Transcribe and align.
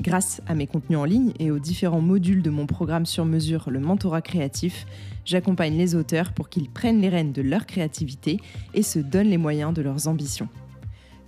Grâce 0.00 0.42
à 0.46 0.54
mes 0.54 0.66
contenus 0.66 0.98
en 0.98 1.04
ligne 1.04 1.32
et 1.38 1.50
aux 1.50 1.58
différents 1.58 2.02
modules 2.02 2.42
de 2.42 2.50
mon 2.50 2.66
programme 2.66 3.06
sur 3.06 3.24
mesure, 3.24 3.70
le 3.70 3.80
mentorat 3.80 4.20
créatif, 4.20 4.86
j'accompagne 5.24 5.76
les 5.76 5.94
auteurs 5.94 6.32
pour 6.32 6.50
qu'ils 6.50 6.68
prennent 6.68 7.00
les 7.00 7.08
rênes 7.08 7.32
de 7.32 7.40
leur 7.40 7.64
créativité 7.64 8.38
et 8.74 8.82
se 8.82 8.98
donnent 8.98 9.30
les 9.30 9.38
moyens 9.38 9.72
de 9.72 9.80
leurs 9.80 10.06
ambitions. 10.06 10.48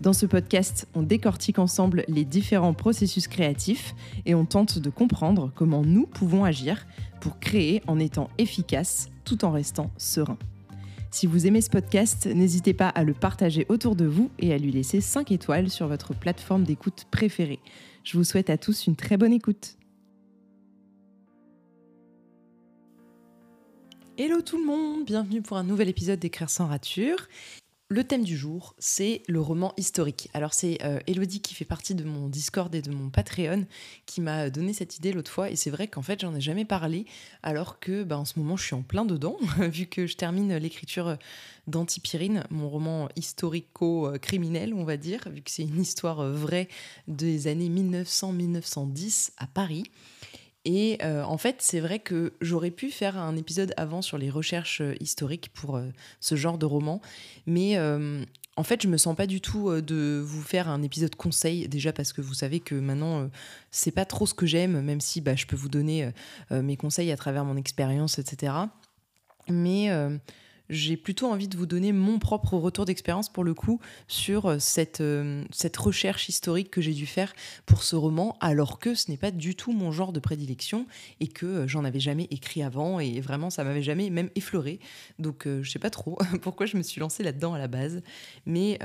Dans 0.02 0.12
ce 0.12 0.26
podcast, 0.26 0.86
on 0.94 1.02
décortique 1.02 1.58
ensemble 1.58 2.04
les 2.08 2.24
différents 2.24 2.74
processus 2.74 3.26
créatifs 3.26 3.94
et 4.26 4.34
on 4.34 4.44
tente 4.44 4.78
de 4.78 4.90
comprendre 4.90 5.50
comment 5.54 5.82
nous 5.82 6.06
pouvons 6.06 6.44
agir 6.44 6.86
pour 7.20 7.40
créer 7.40 7.82
en 7.86 7.98
étant 7.98 8.28
efficace 8.36 9.08
tout 9.24 9.44
en 9.44 9.50
restant 9.50 9.90
serein. 9.96 10.38
Si 11.10 11.26
vous 11.26 11.46
aimez 11.46 11.62
ce 11.62 11.70
podcast, 11.70 12.26
n'hésitez 12.26 12.74
pas 12.74 12.88
à 12.90 13.02
le 13.02 13.14
partager 13.14 13.64
autour 13.70 13.96
de 13.96 14.04
vous 14.04 14.30
et 14.38 14.52
à 14.52 14.58
lui 14.58 14.70
laisser 14.70 15.00
5 15.00 15.32
étoiles 15.32 15.70
sur 15.70 15.88
votre 15.88 16.14
plateforme 16.14 16.64
d'écoute 16.64 17.06
préférée. 17.10 17.60
Je 18.08 18.16
vous 18.16 18.24
souhaite 18.24 18.48
à 18.48 18.56
tous 18.56 18.86
une 18.86 18.96
très 18.96 19.18
bonne 19.18 19.34
écoute. 19.34 19.76
Hello 24.16 24.40
tout 24.40 24.56
le 24.56 24.64
monde, 24.64 25.04
bienvenue 25.04 25.42
pour 25.42 25.58
un 25.58 25.62
nouvel 25.62 25.90
épisode 25.90 26.18
d'Écrire 26.18 26.48
sans 26.48 26.68
rature. 26.68 27.28
Le 27.90 28.04
thème 28.04 28.22
du 28.22 28.36
jour, 28.36 28.74
c'est 28.78 29.22
le 29.28 29.40
roman 29.40 29.72
historique. 29.78 30.28
Alors 30.34 30.52
c'est 30.52 30.76
euh, 30.84 31.00
Elodie 31.06 31.40
qui 31.40 31.54
fait 31.54 31.64
partie 31.64 31.94
de 31.94 32.04
mon 32.04 32.28
Discord 32.28 32.74
et 32.74 32.82
de 32.82 32.90
mon 32.90 33.08
Patreon 33.08 33.64
qui 34.04 34.20
m'a 34.20 34.50
donné 34.50 34.74
cette 34.74 34.98
idée 34.98 35.10
l'autre 35.10 35.30
fois 35.30 35.48
et 35.48 35.56
c'est 35.56 35.70
vrai 35.70 35.88
qu'en 35.88 36.02
fait 36.02 36.20
j'en 36.20 36.34
ai 36.34 36.40
jamais 36.42 36.66
parlé 36.66 37.06
alors 37.42 37.80
que 37.80 38.02
bah, 38.02 38.18
en 38.18 38.26
ce 38.26 38.38
moment 38.38 38.58
je 38.58 38.64
suis 38.64 38.74
en 38.74 38.82
plein 38.82 39.06
dedans 39.06 39.38
vu 39.58 39.86
que 39.86 40.06
je 40.06 40.16
termine 40.16 40.54
l'écriture 40.58 41.16
d'Antipyrine, 41.66 42.44
mon 42.50 42.68
roman 42.68 43.08
historico-criminel 43.16 44.74
on 44.74 44.84
va 44.84 44.98
dire, 44.98 45.22
vu 45.30 45.40
que 45.40 45.50
c'est 45.50 45.62
une 45.62 45.80
histoire 45.80 46.30
vraie 46.30 46.68
des 47.06 47.46
années 47.46 47.70
1900-1910 47.70 49.30
à 49.38 49.46
Paris. 49.46 49.84
Et 50.70 50.98
euh, 51.02 51.22
en 51.22 51.38
fait, 51.38 51.56
c'est 51.60 51.80
vrai 51.80 51.98
que 51.98 52.34
j'aurais 52.42 52.70
pu 52.70 52.90
faire 52.90 53.16
un 53.16 53.36
épisode 53.36 53.72
avant 53.78 54.02
sur 54.02 54.18
les 54.18 54.28
recherches 54.28 54.82
euh, 54.82 54.94
historiques 55.00 55.48
pour 55.54 55.76
euh, 55.78 55.86
ce 56.20 56.34
genre 56.34 56.58
de 56.58 56.66
roman, 56.66 57.00
mais 57.46 57.78
en 57.78 58.64
fait, 58.64 58.82
je 58.82 58.88
me 58.88 58.98
sens 58.98 59.16
pas 59.16 59.26
du 59.26 59.40
tout 59.40 59.70
de 59.80 60.20
vous 60.22 60.42
faire 60.42 60.68
un 60.68 60.82
épisode 60.82 61.14
conseil, 61.14 61.68
déjà 61.68 61.92
parce 61.92 62.12
que 62.12 62.20
vous 62.20 62.34
savez 62.34 62.60
que 62.60 62.74
maintenant, 62.74 63.30
c'est 63.70 63.92
pas 63.92 64.04
trop 64.04 64.26
ce 64.26 64.34
que 64.34 64.46
j'aime, 64.46 64.82
même 64.82 65.00
si 65.00 65.20
bah, 65.20 65.36
je 65.36 65.46
peux 65.46 65.54
vous 65.54 65.68
donner 65.68 66.10
mes 66.50 66.76
conseils 66.76 67.12
à 67.12 67.16
travers 67.16 67.44
mon 67.44 67.56
expérience, 67.56 68.18
etc. 68.18 68.52
Mais 69.48 69.90
j'ai 70.70 70.96
plutôt 70.96 71.30
envie 71.30 71.48
de 71.48 71.56
vous 71.56 71.66
donner 71.66 71.92
mon 71.92 72.18
propre 72.18 72.56
retour 72.56 72.84
d'expérience 72.84 73.28
pour 73.28 73.44
le 73.44 73.54
coup 73.54 73.80
sur 74.06 74.46
euh, 74.46 74.58
cette, 74.58 75.00
euh, 75.00 75.44
cette 75.50 75.76
recherche 75.76 76.28
historique 76.28 76.70
que 76.70 76.80
j'ai 76.80 76.92
dû 76.92 77.06
faire 77.06 77.32
pour 77.66 77.82
ce 77.82 77.96
roman, 77.96 78.36
alors 78.40 78.78
que 78.78 78.94
ce 78.94 79.10
n'est 79.10 79.16
pas 79.16 79.30
du 79.30 79.54
tout 79.54 79.72
mon 79.72 79.92
genre 79.92 80.12
de 80.12 80.20
prédilection 80.20 80.86
et 81.20 81.28
que 81.28 81.46
euh, 81.46 81.68
j'en 81.68 81.84
avais 81.84 82.00
jamais 82.00 82.28
écrit 82.30 82.62
avant 82.62 83.00
et 83.00 83.20
vraiment 83.20 83.50
ça 83.50 83.64
m'avait 83.64 83.82
jamais 83.82 84.10
même 84.10 84.30
effleuré. 84.34 84.80
Donc 85.18 85.46
je 85.46 85.70
sais 85.70 85.78
pas 85.78 85.90
trop 85.90 86.18
pourquoi 86.42 86.66
je 86.66 86.76
me 86.76 86.82
suis 86.82 87.00
lancée 87.00 87.22
là-dedans 87.22 87.54
à 87.54 87.58
la 87.58 87.68
base, 87.68 88.02
mais 88.46 88.78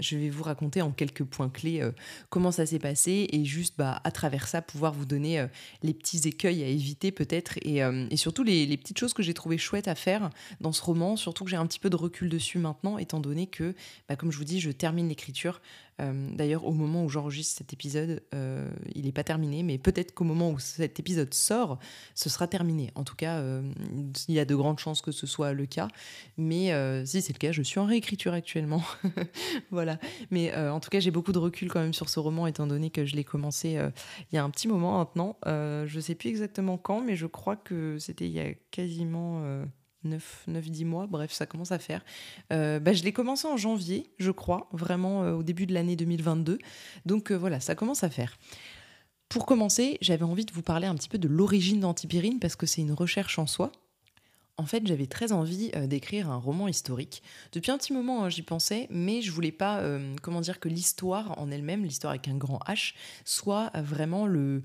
je 0.00 0.16
vais 0.16 0.30
vous 0.30 0.42
raconter 0.42 0.82
en 0.82 0.90
quelques 0.90 1.24
points 1.24 1.48
clés 1.48 1.82
comment 2.30 2.50
ça 2.50 2.66
s'est 2.66 2.78
passé 2.78 3.28
et 3.30 3.44
juste 3.44 3.74
bah, 3.78 4.00
à 4.04 4.10
travers 4.10 4.48
ça 4.48 4.62
pouvoir 4.62 4.92
vous 4.92 5.06
donner 5.06 5.46
les 5.82 5.94
petits 5.94 6.26
écueils 6.28 6.62
à 6.62 6.66
éviter 6.66 7.12
peut-être 7.12 7.58
et, 7.62 7.80
et, 8.10 8.16
surtout 8.16 8.42
les, 8.42 8.76
petites 8.76 8.98
choses 8.98 9.14
que 9.14 9.22
j'ai 9.22 9.34
trouvé 9.34 9.58
chouettes 9.58 9.88
à 9.88 9.94
faire 9.94 10.30
dans 10.60 10.72
ce 10.72 10.82
roman 10.82 11.16
surtout 11.26 11.42
que 11.42 11.50
j'ai 11.50 11.56
un 11.56 11.66
petit 11.66 11.80
peu 11.80 11.90
de 11.90 11.96
recul 11.96 12.28
dessus 12.28 12.58
maintenant, 12.58 12.98
étant 12.98 13.18
donné 13.18 13.48
que, 13.48 13.74
bah, 14.08 14.14
comme 14.14 14.30
je 14.30 14.38
vous 14.38 14.44
dis, 14.44 14.60
je 14.60 14.70
termine 14.70 15.08
l'écriture. 15.08 15.60
Euh, 16.00 16.30
d'ailleurs, 16.32 16.64
au 16.66 16.72
moment 16.72 17.04
où 17.04 17.08
j'enregistre 17.08 17.58
cet 17.58 17.72
épisode, 17.72 18.22
euh, 18.32 18.70
il 18.94 19.06
n'est 19.06 19.12
pas 19.12 19.24
terminé, 19.24 19.64
mais 19.64 19.76
peut-être 19.76 20.14
qu'au 20.14 20.22
moment 20.22 20.52
où 20.52 20.60
cet 20.60 21.00
épisode 21.00 21.34
sort, 21.34 21.80
ce 22.14 22.28
sera 22.28 22.46
terminé. 22.46 22.92
En 22.94 23.02
tout 23.02 23.16
cas, 23.16 23.38
euh, 23.38 23.68
il 24.28 24.36
y 24.36 24.38
a 24.38 24.44
de 24.44 24.54
grandes 24.54 24.78
chances 24.78 25.02
que 25.02 25.10
ce 25.10 25.26
soit 25.26 25.52
le 25.52 25.66
cas. 25.66 25.88
Mais 26.36 26.70
si 27.04 27.20
c'est 27.22 27.32
le 27.32 27.38
cas, 27.38 27.50
je 27.50 27.62
suis 27.62 27.80
en 27.80 27.86
réécriture 27.86 28.32
actuellement. 28.32 28.84
voilà. 29.72 29.98
Mais 30.30 30.54
en 30.54 30.78
tout 30.78 30.90
cas, 30.90 31.00
j'ai 31.00 31.10
beaucoup 31.10 31.32
de 31.32 31.38
recul 31.38 31.68
quand 31.68 31.80
même 31.80 31.94
sur 31.94 32.08
ce 32.08 32.20
roman, 32.20 32.46
étant 32.46 32.68
donné 32.68 32.90
que 32.90 33.04
je 33.04 33.16
l'ai 33.16 33.24
commencé 33.24 33.80
il 34.30 34.34
y 34.34 34.38
a 34.38 34.44
un 34.44 34.50
petit 34.50 34.68
moment 34.68 34.98
maintenant. 34.98 35.38
je 35.44 35.96
ne 35.96 36.00
sais 36.00 36.14
plus 36.14 36.28
exactement 36.28 36.78
quand, 36.78 37.00
mais 37.00 37.16
je 37.16 37.26
crois 37.26 37.56
que 37.56 37.98
c'était 37.98 38.26
il 38.26 38.32
y 38.32 38.40
a 38.40 38.54
quasiment 38.70 39.42
9-10 40.06 40.84
mois, 40.84 41.06
bref, 41.06 41.32
ça 41.32 41.46
commence 41.46 41.72
à 41.72 41.78
faire. 41.78 42.04
Euh, 42.52 42.78
bah, 42.78 42.92
je 42.92 43.02
l'ai 43.02 43.12
commencé 43.12 43.46
en 43.46 43.56
janvier, 43.56 44.10
je 44.18 44.30
crois, 44.30 44.68
vraiment 44.72 45.24
euh, 45.24 45.34
au 45.34 45.42
début 45.42 45.66
de 45.66 45.74
l'année 45.74 45.96
2022. 45.96 46.58
Donc 47.04 47.30
euh, 47.30 47.34
voilà, 47.34 47.60
ça 47.60 47.74
commence 47.74 48.04
à 48.04 48.10
faire. 48.10 48.36
Pour 49.28 49.46
commencer, 49.46 49.98
j'avais 50.00 50.24
envie 50.24 50.44
de 50.44 50.52
vous 50.52 50.62
parler 50.62 50.86
un 50.86 50.94
petit 50.94 51.08
peu 51.08 51.18
de 51.18 51.28
l'origine 51.28 51.80
d'Antipyrine 51.80 52.38
parce 52.38 52.56
que 52.56 52.66
c'est 52.66 52.80
une 52.80 52.92
recherche 52.92 53.38
en 53.38 53.46
soi. 53.46 53.72
En 54.58 54.64
fait, 54.64 54.86
j'avais 54.86 55.06
très 55.06 55.32
envie 55.32 55.70
d'écrire 55.86 56.30
un 56.30 56.36
roman 56.36 56.66
historique. 56.66 57.22
Depuis 57.52 57.70
un 57.70 57.76
petit 57.76 57.92
moment, 57.92 58.24
hein, 58.24 58.30
j'y 58.30 58.40
pensais, 58.40 58.86
mais 58.88 59.20
je 59.20 59.30
voulais 59.30 59.52
pas, 59.52 59.84
comment 60.22 60.40
dire, 60.40 60.60
que 60.60 60.70
l'histoire 60.70 61.38
en 61.38 61.50
elle-même, 61.50 61.84
l'histoire 61.84 62.12
avec 62.12 62.28
un 62.28 62.36
grand 62.36 62.60
H, 62.66 62.94
soit 63.26 63.70
vraiment 63.74 64.26
le, 64.26 64.62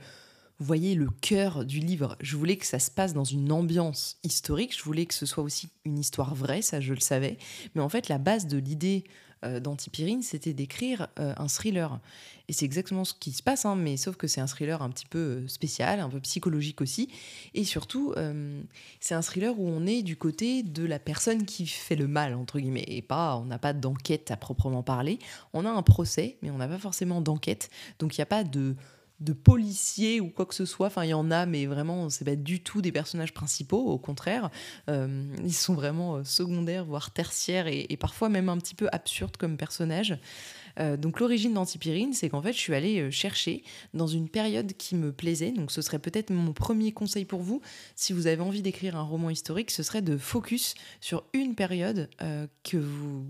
voyez 0.63 0.95
le 0.95 1.09
cœur 1.09 1.65
du 1.65 1.79
livre. 1.79 2.15
Je 2.21 2.37
voulais 2.37 2.57
que 2.57 2.65
ça 2.65 2.79
se 2.79 2.91
passe 2.91 3.13
dans 3.13 3.23
une 3.23 3.51
ambiance 3.51 4.17
historique. 4.23 4.77
Je 4.77 4.83
voulais 4.83 5.05
que 5.05 5.13
ce 5.13 5.25
soit 5.25 5.43
aussi 5.43 5.69
une 5.85 5.97
histoire 5.97 6.35
vraie, 6.35 6.61
ça 6.61 6.79
je 6.79 6.93
le 6.93 6.99
savais. 6.99 7.37
Mais 7.75 7.81
en 7.81 7.89
fait, 7.89 8.09
la 8.09 8.17
base 8.17 8.47
de 8.47 8.57
l'idée 8.57 9.03
euh, 9.43 9.59
d'Antipyrine, 9.59 10.21
c'était 10.21 10.53
d'écrire 10.53 11.07
euh, 11.17 11.33
un 11.35 11.47
thriller. 11.47 11.99
Et 12.47 12.53
c'est 12.53 12.65
exactement 12.65 13.03
ce 13.03 13.15
qui 13.15 13.31
se 13.31 13.41
passe, 13.41 13.65
hein, 13.65 13.75
mais 13.75 13.97
sauf 13.97 14.15
que 14.15 14.27
c'est 14.27 14.39
un 14.39 14.45
thriller 14.45 14.83
un 14.83 14.89
petit 14.91 15.07
peu 15.07 15.17
euh, 15.17 15.47
spécial, 15.47 15.99
un 15.99 16.09
peu 16.09 16.19
psychologique 16.19 16.79
aussi. 16.79 17.09
Et 17.55 17.63
surtout, 17.63 18.13
c'est 18.99 19.15
un 19.15 19.21
thriller 19.23 19.59
où 19.59 19.67
on 19.67 19.87
est 19.87 20.03
du 20.03 20.15
côté 20.15 20.61
de 20.61 20.85
la 20.85 20.99
personne 20.99 21.45
qui 21.45 21.65
fait 21.65 21.95
le 21.95 22.07
mal, 22.07 22.35
entre 22.35 22.59
guillemets. 22.59 22.85
Et 22.87 23.01
pas, 23.01 23.35
on 23.37 23.45
n'a 23.45 23.57
pas 23.57 23.73
d'enquête 23.73 24.29
à 24.29 24.37
proprement 24.37 24.83
parler. 24.83 25.17
On 25.53 25.65
a 25.65 25.71
un 25.71 25.81
procès, 25.81 26.37
mais 26.43 26.51
on 26.51 26.57
n'a 26.57 26.67
pas 26.67 26.77
forcément 26.77 27.19
d'enquête. 27.19 27.71
Donc 27.97 28.17
il 28.17 28.19
n'y 28.19 28.23
a 28.23 28.27
pas 28.27 28.43
de 28.43 28.75
de 29.21 29.33
policiers 29.33 30.19
ou 30.19 30.29
quoi 30.29 30.45
que 30.45 30.55
ce 30.55 30.65
soit. 30.65 30.87
Enfin, 30.87 31.05
il 31.05 31.09
y 31.09 31.13
en 31.13 31.31
a, 31.31 31.45
mais 31.45 31.65
vraiment, 31.67 32.09
c'est 32.09 32.25
pas 32.25 32.35
du 32.35 32.61
tout 32.61 32.81
des 32.81 32.91
personnages 32.91 33.33
principaux. 33.33 33.85
Au 33.91 33.97
contraire, 33.97 34.49
euh, 34.89 35.23
ils 35.43 35.53
sont 35.53 35.75
vraiment 35.75 36.17
euh, 36.17 36.23
secondaires, 36.23 36.85
voire 36.85 37.11
tertiaires, 37.11 37.67
et, 37.67 37.85
et, 37.89 37.97
parfois 37.97 38.29
même 38.29 38.49
un 38.49 38.57
petit 38.57 38.75
peu 38.75 38.89
absurdes 38.91 39.37
comme 39.37 39.57
personnages. 39.57 40.17
Euh, 40.79 40.97
donc 40.97 41.19
l'origine 41.19 41.53
d'Antipyrine, 41.53 42.13
c'est 42.13 42.29
qu'en 42.29 42.41
fait, 42.41 42.53
je 42.53 42.59
suis 42.59 42.73
allée 42.73 42.99
euh, 42.99 43.11
chercher 43.11 43.63
dans 43.93 44.07
une 44.07 44.29
période 44.29 44.73
qui 44.73 44.95
me 44.95 45.11
plaisait. 45.11 45.51
Donc 45.51 45.71
ce 45.71 45.81
serait 45.81 45.99
peut-être 45.99 46.31
mon 46.31 46.53
premier 46.53 46.91
conseil 46.91 47.25
pour 47.25 47.41
vous. 47.41 47.61
Si 47.95 48.13
vous 48.13 48.27
avez 48.27 48.41
envie 48.41 48.61
d'écrire 48.61 48.95
un 48.95 49.03
roman 49.03 49.29
historique, 49.29 49.71
ce 49.71 49.83
serait 49.83 50.01
de 50.01 50.17
focus 50.17 50.75
sur 50.99 51.23
une 51.33 51.55
période 51.55 52.09
euh, 52.21 52.47
que 52.63 52.77
vous, 52.77 53.25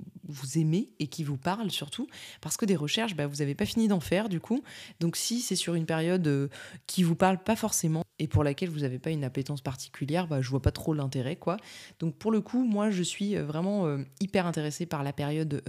aimez 0.55 0.89
et 0.99 1.07
qui 1.07 1.23
vous 1.23 1.37
parle 1.37 1.71
surtout. 1.71 2.07
Parce 2.41 2.57
que 2.57 2.65
des 2.65 2.75
recherches, 2.75 3.15
bah, 3.15 3.27
vous 3.27 3.37
n'avez 3.37 3.55
pas 3.55 3.65
fini 3.65 3.87
d'en 3.87 3.99
faire 3.99 4.29
du 4.29 4.39
coup. 4.39 4.63
Donc 4.99 5.15
si 5.15 5.39
c'est 5.39 5.55
sur 5.55 5.75
une 5.75 5.85
période 5.85 6.49
qui 6.87 7.03
vous 7.03 7.15
parle 7.15 7.41
pas 7.41 7.55
forcément 7.55 8.03
et 8.19 8.27
pour 8.27 8.43
laquelle 8.43 8.69
vous 8.69 8.81
n'avez 8.81 8.99
pas 8.99 9.09
une 9.09 9.23
appétence 9.23 9.61
particulière, 9.61 10.27
bah, 10.27 10.41
je 10.41 10.49
vois 10.49 10.61
pas 10.61 10.71
trop 10.71 10.93
l'intérêt. 10.93 11.35
quoi. 11.35 11.57
Donc 11.99 12.15
pour 12.15 12.31
le 12.31 12.41
coup, 12.41 12.63
moi, 12.63 12.91
je 12.91 13.03
suis 13.03 13.35
vraiment 13.35 13.97
hyper 14.19 14.45
intéressée 14.45 14.85
par 14.85 15.03
la 15.03 15.13
période 15.13 15.63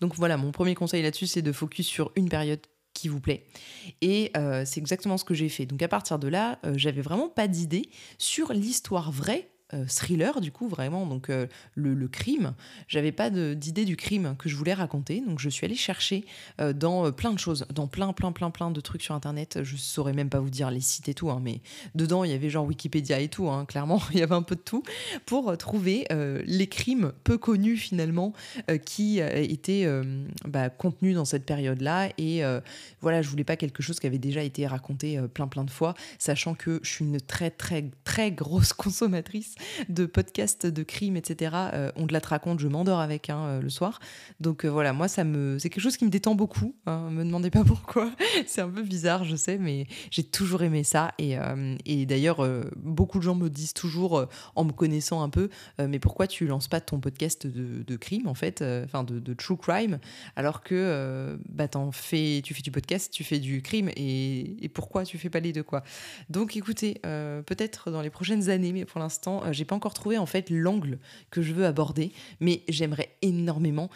Donc 0.00 0.14
voilà, 0.14 0.36
mon 0.36 0.52
premier 0.52 0.74
conseil 0.74 1.02
là-dessus, 1.02 1.26
c'est 1.26 1.42
de 1.42 1.52
focus 1.52 1.86
sur 1.86 2.12
une 2.16 2.28
période 2.28 2.60
qui 2.94 3.08
vous 3.08 3.20
plaît. 3.20 3.46
Et 4.00 4.30
euh, 4.36 4.62
c'est 4.64 4.80
exactement 4.80 5.18
ce 5.18 5.24
que 5.24 5.34
j'ai 5.34 5.48
fait. 5.48 5.66
Donc 5.66 5.82
à 5.82 5.88
partir 5.88 6.18
de 6.18 6.28
là, 6.28 6.58
j'avais 6.74 7.02
vraiment 7.02 7.28
pas 7.28 7.48
d'idée 7.48 7.90
sur 8.18 8.52
l'histoire 8.52 9.10
vraie 9.10 9.50
thriller, 9.86 10.40
du 10.40 10.52
coup, 10.52 10.68
vraiment, 10.68 11.06
donc 11.06 11.28
le, 11.28 11.48
le, 11.94 12.08
crime. 12.08 12.54
J'avais 12.88 13.12
pas 13.12 13.30
d'idée 13.30 13.84
du 13.84 13.96
crime 13.96 14.36
que 14.38 14.48
je 14.48 14.56
voulais 14.56 14.74
raconter, 14.74 15.22
donc 15.26 15.38
je 15.38 15.48
suis 15.48 15.64
allée 15.64 15.74
chercher 15.74 16.24
dans 16.74 17.10
plein 17.12 17.32
de 17.32 17.38
choses, 17.38 17.66
dans 17.72 17.86
plein, 17.86 18.12
plein, 18.12 18.32
plein, 18.32 18.50
plein 18.50 18.70
de 18.70 18.80
trucs 18.80 19.02
sur 19.02 19.14
Internet. 19.14 19.60
Je 19.62 19.76
saurais 19.76 20.12
même 20.12 20.28
pas 20.28 20.40
vous 20.40 20.50
dire 20.50 20.70
les 20.70 20.80
sites 20.80 21.08
et 21.08 21.14
tout, 21.14 21.30
hein, 21.30 21.40
mais 21.42 21.60
dedans, 21.94 22.24
il 22.24 22.30
y 22.30 22.34
avait 22.34 22.50
genre 22.50 22.66
Wikipédia 22.66 23.20
et 23.20 23.28
tout, 23.28 23.48
hein, 23.48 23.64
clairement, 23.64 24.00
il 24.12 24.18
y 24.18 24.22
avait 24.22 24.34
un 24.34 24.42
peu 24.42 24.54
de 24.54 24.60
tout, 24.60 24.82
pour 25.26 25.56
trouver 25.56 26.06
les 26.46 26.66
crimes 26.66 27.12
peu 27.24 27.38
connus 27.38 27.76
finalement 27.76 28.32
qui 28.84 29.18
étaient 29.20 29.88
bah, 30.46 30.70
contenus 30.70 31.14
dans 31.14 31.24
cette 31.24 31.44
période-là. 31.44 32.10
Et 32.18 32.42
voilà, 33.00 33.22
je 33.22 33.28
voulais 33.28 33.44
pas 33.44 33.56
quelque 33.56 33.82
chose 33.82 34.00
qui 34.00 34.06
avait 34.06 34.18
déjà 34.18 34.42
été 34.42 34.66
raconté 34.66 35.20
plein, 35.32 35.48
plein 35.48 35.64
de 35.64 35.70
fois, 35.70 35.94
sachant 36.18 36.54
que 36.54 36.80
je 36.82 36.90
suis 36.90 37.04
une 37.04 37.20
très, 37.20 37.50
très, 37.50 37.90
très 38.04 38.30
grosse 38.30 38.72
consommatrice 38.72 39.54
de 39.88 40.06
podcasts 40.06 40.66
de 40.66 40.82
crimes, 40.82 41.16
etc. 41.16 41.56
on 41.96 42.06
te 42.06 42.12
la 42.12 42.18
raconte, 42.18 42.60
je 42.60 42.68
m'endors 42.68 43.00
avec 43.00 43.30
hein, 43.30 43.60
le 43.60 43.68
soir. 43.68 44.00
Donc 44.40 44.64
voilà, 44.64 44.92
moi, 44.92 45.08
ça 45.08 45.24
me, 45.24 45.58
c'est 45.58 45.70
quelque 45.70 45.82
chose 45.82 45.96
qui 45.96 46.04
me 46.04 46.10
détend 46.10 46.34
beaucoup. 46.34 46.74
Hein, 46.86 47.10
me 47.10 47.24
demandez 47.24 47.50
pas 47.50 47.64
pourquoi. 47.66 48.10
c'est 48.46 48.60
un 48.60 48.68
peu 48.68 48.82
bizarre, 48.82 49.24
je 49.24 49.36
sais, 49.36 49.58
mais 49.58 49.86
j'ai 50.10 50.22
toujours 50.22 50.62
aimé 50.62 50.84
ça. 50.84 51.12
Et, 51.18 51.36
et 51.84 52.06
d'ailleurs, 52.06 52.46
beaucoup 52.76 53.18
de 53.18 53.24
gens 53.24 53.34
me 53.34 53.48
disent 53.48 53.74
toujours, 53.74 54.26
en 54.54 54.64
me 54.64 54.72
connaissant 54.72 55.22
un 55.22 55.28
peu, 55.28 55.48
mais 55.78 55.98
pourquoi 55.98 56.26
tu 56.26 56.46
lances 56.46 56.68
pas 56.68 56.80
ton 56.80 57.00
podcast 57.00 57.46
de, 57.46 57.82
de 57.82 57.96
crime, 57.96 58.26
en 58.26 58.34
fait, 58.34 58.62
enfin 58.84 59.04
de, 59.04 59.34
true 59.34 59.56
crime, 59.56 59.98
alors 60.36 60.62
que 60.62 61.38
bah, 61.48 61.68
fais, 61.92 62.40
tu 62.44 62.54
fais 62.54 62.62
du 62.62 62.70
podcast, 62.70 63.12
tu 63.12 63.24
fais 63.24 63.38
du 63.38 63.62
crime, 63.62 63.90
et, 63.96 64.64
et 64.64 64.68
pourquoi 64.68 65.04
tu 65.04 65.18
fais 65.18 65.30
pas 65.30 65.40
les 65.40 65.52
deux, 65.52 65.62
quoi. 65.62 65.82
Donc 66.28 66.56
écoutez, 66.56 67.00
euh, 67.06 67.42
peut-être 67.42 67.90
dans 67.90 68.02
les 68.02 68.10
prochaines 68.10 68.50
années, 68.50 68.72
mais 68.72 68.84
pour 68.84 69.00
l'instant, 69.00 69.43
euh, 69.44 69.52
j'ai 69.52 69.64
pas 69.64 69.74
encore 69.74 69.94
trouvé 69.94 70.18
en 70.18 70.26
fait 70.26 70.50
l'angle 70.50 70.98
que 71.30 71.42
je 71.42 71.52
veux 71.52 71.66
aborder, 71.66 72.12
mais 72.40 72.62
j'aimerais 72.68 73.16
énormément 73.22 73.90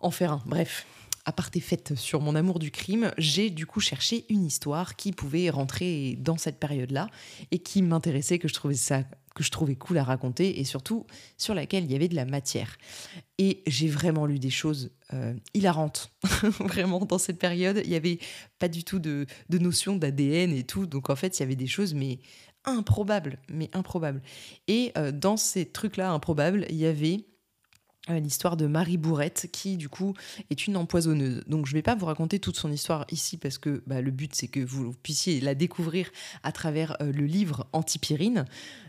en 0.00 0.10
faire 0.10 0.32
un. 0.32 0.42
Bref, 0.46 0.86
à 1.24 1.32
part 1.32 1.50
tes 1.50 1.60
fêtes 1.60 1.94
sur 1.94 2.20
mon 2.20 2.34
amour 2.34 2.58
du 2.58 2.70
crime, 2.70 3.12
j'ai 3.18 3.50
du 3.50 3.66
coup 3.66 3.80
cherché 3.80 4.24
une 4.30 4.44
histoire 4.44 4.96
qui 4.96 5.12
pouvait 5.12 5.50
rentrer 5.50 6.16
dans 6.20 6.38
cette 6.38 6.58
période-là 6.58 7.08
et 7.50 7.58
qui 7.58 7.82
m'intéressait, 7.82 8.38
que 8.38 8.48
je 8.48 8.54
trouvais 8.54 8.74
ça 8.74 9.04
que 9.38 9.44
je 9.44 9.50
trouvais 9.52 9.76
cool 9.76 9.98
à 9.98 10.02
raconter 10.02 10.58
et 10.58 10.64
surtout 10.64 11.06
sur 11.36 11.54
laquelle 11.54 11.84
il 11.84 11.92
y 11.92 11.94
avait 11.94 12.08
de 12.08 12.16
la 12.16 12.24
matière. 12.24 12.76
Et 13.38 13.62
j'ai 13.68 13.86
vraiment 13.86 14.26
lu 14.26 14.40
des 14.40 14.50
choses 14.50 14.90
euh, 15.14 15.32
hilarantes, 15.54 16.10
vraiment 16.58 16.98
dans 17.04 17.18
cette 17.18 17.38
période. 17.38 17.80
Il 17.84 17.90
n'y 17.90 17.96
avait 17.96 18.18
pas 18.58 18.66
du 18.66 18.82
tout 18.82 18.98
de, 18.98 19.26
de 19.48 19.58
notion 19.58 19.94
d'ADN 19.94 20.52
et 20.52 20.64
tout, 20.64 20.86
donc 20.86 21.08
en 21.08 21.14
fait 21.14 21.38
il 21.38 21.42
y 21.42 21.44
avait 21.44 21.54
des 21.54 21.68
choses 21.68 21.94
mais 21.94 22.18
improbables, 22.68 23.38
mais 23.48 23.70
improbables. 23.72 24.22
Et 24.66 24.92
euh, 24.96 25.12
dans 25.12 25.36
ces 25.36 25.66
trucs-là 25.66 26.10
improbables, 26.10 26.66
il 26.68 26.76
y 26.76 26.86
avait 26.86 27.24
euh, 28.10 28.18
l'histoire 28.20 28.56
de 28.56 28.66
Marie 28.66 28.96
Bourrette, 28.96 29.48
qui 29.52 29.76
du 29.76 29.88
coup 29.88 30.14
est 30.50 30.66
une 30.66 30.76
empoisonneuse. 30.76 31.42
Donc 31.46 31.66
je 31.66 31.72
ne 31.72 31.78
vais 31.78 31.82
pas 31.82 31.94
vous 31.94 32.06
raconter 32.06 32.38
toute 32.38 32.56
son 32.56 32.72
histoire 32.72 33.04
ici 33.10 33.36
parce 33.36 33.58
que 33.58 33.82
bah, 33.86 34.00
le 34.00 34.10
but 34.10 34.34
c'est 34.34 34.48
que 34.48 34.60
vous 34.60 34.92
puissiez 34.92 35.40
la 35.40 35.54
découvrir 35.54 36.10
à 36.42 36.52
travers 36.52 36.96
euh, 37.02 37.12
le 37.12 37.26
livre 37.26 37.66
Antipyrine. 37.72 38.46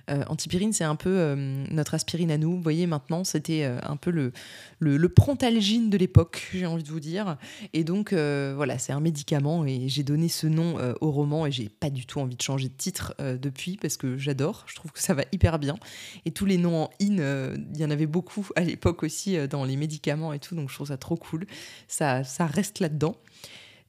Euh, 0.09 0.23
Antipyrine 0.27 0.73
c'est 0.73 0.83
un 0.83 0.95
peu 0.95 1.35
notre 1.71 1.93
aspirine 1.93 2.31
à 2.31 2.37
nous. 2.37 2.51
Vous 2.51 2.61
voyez 2.61 2.87
maintenant 2.87 3.23
c'était 3.23 3.63
un 3.63 3.95
peu 3.95 4.11
le, 4.11 4.31
le, 4.79 5.09
prontalgine 5.09 5.89
de 5.89 5.97
l'époque, 5.97 6.49
j'ai 6.53 6.65
envie 6.65 6.83
de 6.83 6.89
vous 6.89 6.99
dire. 6.99 7.37
Et 7.73 7.83
donc 7.83 8.13
voilà, 8.13 8.77
c'est 8.77 8.93
un 8.93 8.99
médicament 8.99 9.65
et 9.65 9.87
j'ai 9.87 10.03
donné 10.03 10.27
ce 10.29 10.47
nom 10.47 10.77
au 11.01 11.11
roman 11.11 11.45
et 11.45 11.51
j'ai 11.51 11.69
pas 11.69 11.89
du 11.89 12.05
tout 12.05 12.19
envie 12.19 12.35
de 12.35 12.41
changer 12.41 12.69
de 12.69 12.73
titre 12.73 13.15
depuis 13.19 13.77
parce 13.77 13.97
que 13.97 14.17
j'adore, 14.17 14.63
je 14.67 14.75
trouve 14.75 14.91
que 14.91 15.01
ça 15.01 15.13
va 15.13 15.23
hyper 15.31 15.59
bien. 15.59 15.75
Et 16.25 16.31
tous 16.31 16.45
les 16.45 16.57
noms 16.57 16.83
en 16.83 16.89
in, 17.01 17.55
il 17.73 17.79
y 17.79 17.85
en 17.85 17.91
avait 17.91 18.05
beaucoup 18.05 18.47
à 18.55 18.61
l'époque 18.61 19.03
aussi 19.03 19.37
euh, 19.37 19.47
dans 19.47 19.65
les 19.65 19.75
médicaments 19.75 20.33
et 20.33 20.39
tout, 20.39 20.55
donc 20.55 20.69
je 20.69 20.75
trouve 20.75 20.87
ça 20.87 20.97
trop 20.97 21.15
cool. 21.15 21.45
Ça, 21.87 22.23
ça 22.23 22.45
reste 22.45 22.79
là-dedans. 22.79 23.15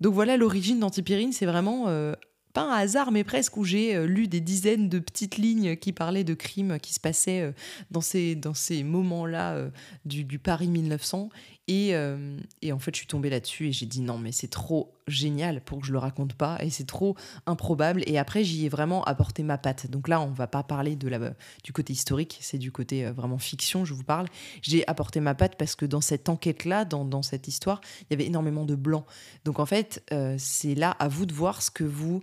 Donc 0.01 0.15
voilà, 0.15 0.37
l'origine 0.37 0.81
d'Antipyrine, 0.81 1.33
c'est 1.33 1.47
vraiment 1.47 1.85
euh, 1.89 2.15
pas 2.53 2.63
un 2.63 2.73
hasard, 2.73 3.13
mais 3.13 3.25
presque, 3.25 3.57
où 3.57 3.65
j'ai 3.65 3.95
euh, 3.95 4.07
lu 4.07 4.29
des 4.29 4.41
dizaines 4.41 4.89
de 4.89 4.99
petites 4.99 5.37
lignes 5.37 5.77
qui 5.77 5.93
parlaient 5.93 6.25
de 6.25 6.35
crimes 6.35 6.79
qui 6.81 6.95
se 6.95 7.01
passaient 7.01 7.53
dans 7.91 8.01
ces, 8.01 8.35
dans 8.35 8.55
ces 8.55 8.83
moments-là 8.83 9.71
du, 10.05 10.25
du, 10.25 10.39
Paris 10.39 10.69
1900. 10.69 11.31
Euh, 11.71 12.39
et, 12.63 12.73
en 12.73 12.79
fait, 12.79 12.95
je 12.95 12.99
suis 12.99 13.07
tombée 13.07 13.31
là-dessus 13.31 13.69
et 13.69 13.73
j'ai 13.73 13.87
dit 13.87 14.01
non, 14.01 14.19
mais 14.19 14.33
c'est 14.33 14.49
trop 14.49 14.95
génial 15.07 15.61
pour 15.61 15.81
que 15.81 15.87
je 15.87 15.93
le 15.93 15.99
raconte 15.99 16.35
pas 16.35 16.59
et 16.61 16.71
c'est 16.71 16.87
trop 16.87 17.17
improbable. 17.47 18.03
Et 18.07 18.19
après, 18.19 18.45
j'y 18.45 18.67
ai 18.67 18.69
vraiment 18.69 19.05
apporté 19.05 19.43
ma 19.43 19.59
patte. 19.59 19.89
Donc 19.89 20.09
là, 20.09 20.21
on 20.21 20.31
va 20.31 20.47
pas 20.47 20.63
parler 20.63 20.97
de 20.97 21.09
la, 21.09 21.33
du 21.63 21.73
côté 21.73 21.93
historique, 21.93 22.39
c'est 22.41 22.59
du 22.59 22.73
côté 22.73 23.07
euh, 23.07 23.13
vraiment 23.13 23.39
fiction, 23.39 23.85
je 23.85 23.95
vous 23.95 24.05
parle. 24.05 24.27
J'ai 24.63 24.87
apporté 24.89 25.21
ma 25.21 25.35
patte 25.35 25.57
parce 25.57 25.77
que 25.77 25.87
dans 25.87 26.01
cette 26.01 26.29
enquête-là, 26.29 26.85
dans, 26.85 27.05
dans, 27.05 27.23
cette 27.23 27.49
histoire, 27.49 27.81
il 28.03 28.07
y 28.11 28.15
avait 28.15 28.27
énormément 28.27 28.65
de 28.65 28.75
blanc. 28.75 29.05
Donc 29.45 29.59
en 29.59 29.67
fait, 29.67 30.03
euh, 30.13 30.37
c'est 30.39 30.75
là 30.75 30.91
à 30.99 31.09
vous 31.09 31.27
de 31.27 31.33
voir 31.33 31.63
ce 31.63 31.71
que 31.71 31.85
vous 31.85 32.21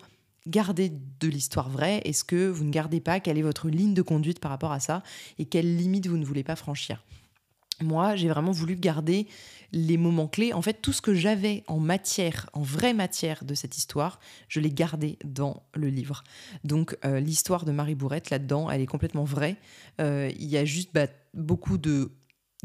gardez 0.47 0.91
de 1.19 1.27
l'histoire 1.27 1.69
vraie 1.69 2.01
et 2.05 2.13
ce 2.13 2.23
que 2.23 2.47
vous 2.47 2.63
ne 2.63 2.71
gardez 2.71 2.99
pas, 2.99 3.19
quelle 3.19 3.38
est 3.38 3.44
votre 3.44 3.69
ligne 3.69 3.94
de 3.94 4.01
conduite 4.01 4.39
par 4.39 4.51
rapport 4.51 4.71
à 4.71 4.79
ça 4.79 5.03
et 5.38 5.45
quelles 5.45 5.75
limites 5.75 6.07
vous 6.07 6.17
ne 6.17 6.25
voulez 6.25 6.44
pas 6.44 6.55
franchir? 6.55 7.03
Moi, 7.81 8.15
j'ai 8.15 8.27
vraiment 8.27 8.51
voulu 8.51 8.75
garder 8.75 9.27
les 9.71 9.97
moments 9.97 10.27
clés. 10.27 10.53
En 10.53 10.61
fait, 10.61 10.81
tout 10.81 10.94
ce 10.94 11.01
que 11.01 11.13
j'avais 11.13 11.63
en 11.67 11.79
matière, 11.79 12.49
en 12.53 12.61
vraie 12.61 12.94
matière 12.94 13.44
de 13.44 13.53
cette 13.53 13.77
histoire, 13.77 14.19
je 14.47 14.59
l'ai 14.59 14.71
gardé 14.71 15.19
dans 15.23 15.61
le 15.75 15.89
livre. 15.89 16.23
Donc, 16.63 16.97
euh, 17.05 17.19
l'histoire 17.19 17.65
de 17.65 17.71
Marie 17.71 17.94
Bourrette, 17.94 18.29
là-dedans, 18.29 18.71
elle 18.71 18.81
est 18.81 18.88
complètement 18.88 19.25
vraie. 19.25 19.57
Euh, 20.01 20.31
il 20.39 20.47
y 20.47 20.57
a 20.57 20.65
juste 20.65 20.89
bah, 20.94 21.07
beaucoup 21.35 21.77
de 21.77 22.11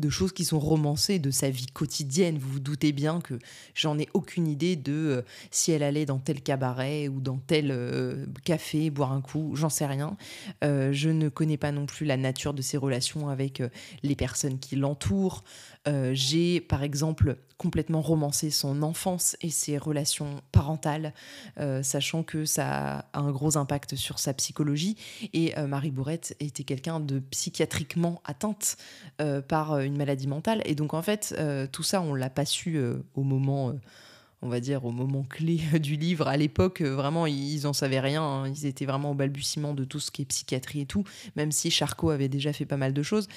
de 0.03 0.11
choses 0.11 0.33
qui 0.33 0.45
sont 0.45 0.59
romancées 0.59 1.19
de 1.19 1.31
sa 1.31 1.49
vie 1.49 1.67
quotidienne. 1.67 2.37
Vous 2.37 2.51
vous 2.51 2.61
doutez 2.61 2.93
bien 2.93 3.21
que 3.21 3.39
j'en 3.75 3.99
ai 3.99 4.09
aucune 4.13 4.49
idée 4.49 4.77
de 4.77 4.93
euh, 4.93 5.23
si 5.51 5.71
elle 5.73 5.85
allait 5.85 6.05
dans 6.05 6.19
tel 6.19 6.43
cabaret 6.43 7.09
ou 7.09 7.21
dans 7.21 7.39
tel 7.39 7.71
euh, 7.71 8.27
café 8.45 8.91
boire 8.91 9.13
un 9.13 9.21
coup, 9.21 9.53
j'en 9.55 9.71
sais 9.71 9.87
rien. 9.87 10.17
Euh, 10.65 10.93
je 10.93 11.09
ne 11.09 11.29
connais 11.29 11.57
pas 11.57 11.71
non 11.73 11.87
plus 11.87 12.05
la 12.05 12.17
nature 12.17 12.53
de 12.53 12.63
ses 12.63 12.77
relations 12.77 13.29
avec 13.29 13.63
les 14.03 14.17
personnes 14.17 14.59
qui 14.59 14.77
l'entourent. 14.77 15.45
J'ai 16.13 16.61
par 16.61 16.83
exemple 16.83 17.39
complètement 17.57 18.03
romancé 18.03 18.51
son 18.51 18.83
enfance 18.83 19.37
et 19.41 19.51
ses 19.51 19.79
relations 19.79 20.41
parentales, 20.53 21.13
sachant 21.83 22.23
que 22.23 22.45
ça 22.45 23.05
a 23.13 23.19
un 23.19 23.31
gros 23.33 23.57
impact 23.57 23.97
sur 23.97 24.21
sa 24.21 24.33
psychologie. 24.33 24.97
Et 25.33 25.55
Marie 25.67 25.91
Bourrette 25.91 26.37
était 26.39 26.63
quelqu'un 26.63 27.01
de 27.01 27.19
psychiatriquement 27.19 28.23
atteinte 28.25 28.77
par 29.49 29.81
une 29.81 29.92
maladie 29.97 30.27
mentale. 30.27 30.62
Et 30.65 30.75
donc, 30.75 30.94
en 30.94 31.03
fait, 31.03 31.35
euh, 31.39 31.67
tout 31.71 31.83
ça, 31.83 32.00
on 32.00 32.15
l'a 32.15 32.31
pas 32.31 32.44
su 32.44 32.77
euh, 32.77 32.97
au 33.15 33.23
moment, 33.23 33.71
euh, 33.71 33.73
on 34.43 34.49
va 34.49 34.61
dire, 34.61 34.85
au 34.85 34.91
moment 34.91 35.25
clé 35.25 35.61
du 35.81 35.97
livre. 35.97 36.29
À 36.29 36.37
l'époque, 36.37 36.83
vraiment, 36.83 37.27
ils 37.27 37.67
en 37.67 37.73
savaient 37.73 38.00
rien. 38.00 38.23
Hein. 38.23 38.49
Ils 38.49 38.67
étaient 38.67 38.87
vraiment 38.87 39.12
au 39.12 39.15
balbutiement 39.15 39.75
de 39.75 39.85
tout 39.85 40.00
ce 40.00 40.11
qui 40.11 40.23
est 40.23 40.27
psychiatrie 40.27 40.81
et 40.81 40.87
tout, 40.87 41.05
même 41.37 41.53
si 41.53 41.71
Charcot 41.71 42.11
avait 42.11 42.29
déjà 42.29 42.53
fait 42.53 42.67
pas 42.67 42.77
mal 42.77 42.93
de 42.93 43.03
choses. 43.03 43.29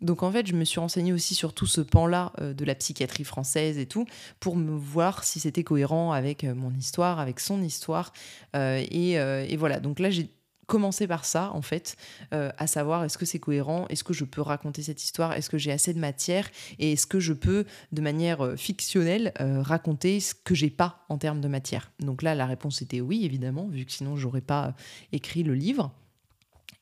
Donc, 0.00 0.22
en 0.22 0.30
fait, 0.30 0.46
je 0.46 0.54
me 0.54 0.64
suis 0.64 0.80
renseignée 0.80 1.12
aussi 1.12 1.34
sur 1.34 1.54
tout 1.54 1.66
ce 1.66 1.80
pan-là 1.80 2.32
de 2.40 2.64
la 2.64 2.74
psychiatrie 2.74 3.24
française 3.24 3.78
et 3.78 3.86
tout, 3.86 4.06
pour 4.40 4.56
me 4.56 4.76
voir 4.76 5.24
si 5.24 5.40
c'était 5.40 5.62
cohérent 5.62 6.12
avec 6.12 6.42
mon 6.44 6.74
histoire, 6.74 7.20
avec 7.20 7.38
son 7.38 7.62
histoire. 7.62 8.12
et, 8.54 9.12
et 9.12 9.56
voilà. 9.56 9.78
Donc 9.78 10.00
là, 10.00 10.10
j'ai 10.10 10.28
commencer 10.66 11.06
par 11.06 11.24
ça, 11.24 11.50
en 11.52 11.62
fait, 11.62 11.96
euh, 12.32 12.50
à 12.58 12.66
savoir 12.66 13.04
est-ce 13.04 13.18
que 13.18 13.26
c'est 13.26 13.38
cohérent, 13.38 13.86
est-ce 13.88 14.04
que 14.04 14.12
je 14.12 14.24
peux 14.24 14.40
raconter 14.40 14.82
cette 14.82 15.02
histoire, 15.02 15.32
est-ce 15.32 15.50
que 15.50 15.58
j'ai 15.58 15.72
assez 15.72 15.94
de 15.94 15.98
matière? 15.98 16.48
Et 16.78 16.92
est-ce 16.92 17.06
que 17.06 17.20
je 17.20 17.32
peux, 17.32 17.64
de 17.92 18.00
manière 18.00 18.44
euh, 18.44 18.56
fictionnelle, 18.56 19.32
euh, 19.40 19.62
raconter 19.62 20.20
ce 20.20 20.34
que 20.34 20.54
j'ai 20.54 20.70
pas 20.70 21.04
en 21.08 21.18
termes 21.18 21.40
de 21.40 21.48
matière? 21.48 21.90
Donc 22.00 22.22
là, 22.22 22.34
la 22.34 22.46
réponse 22.46 22.82
était 22.82 23.00
oui, 23.00 23.24
évidemment, 23.24 23.68
vu 23.68 23.84
que 23.84 23.92
sinon 23.92 24.16
j'aurais 24.16 24.40
pas 24.40 24.74
écrit 25.12 25.42
le 25.42 25.54
livre. 25.54 25.92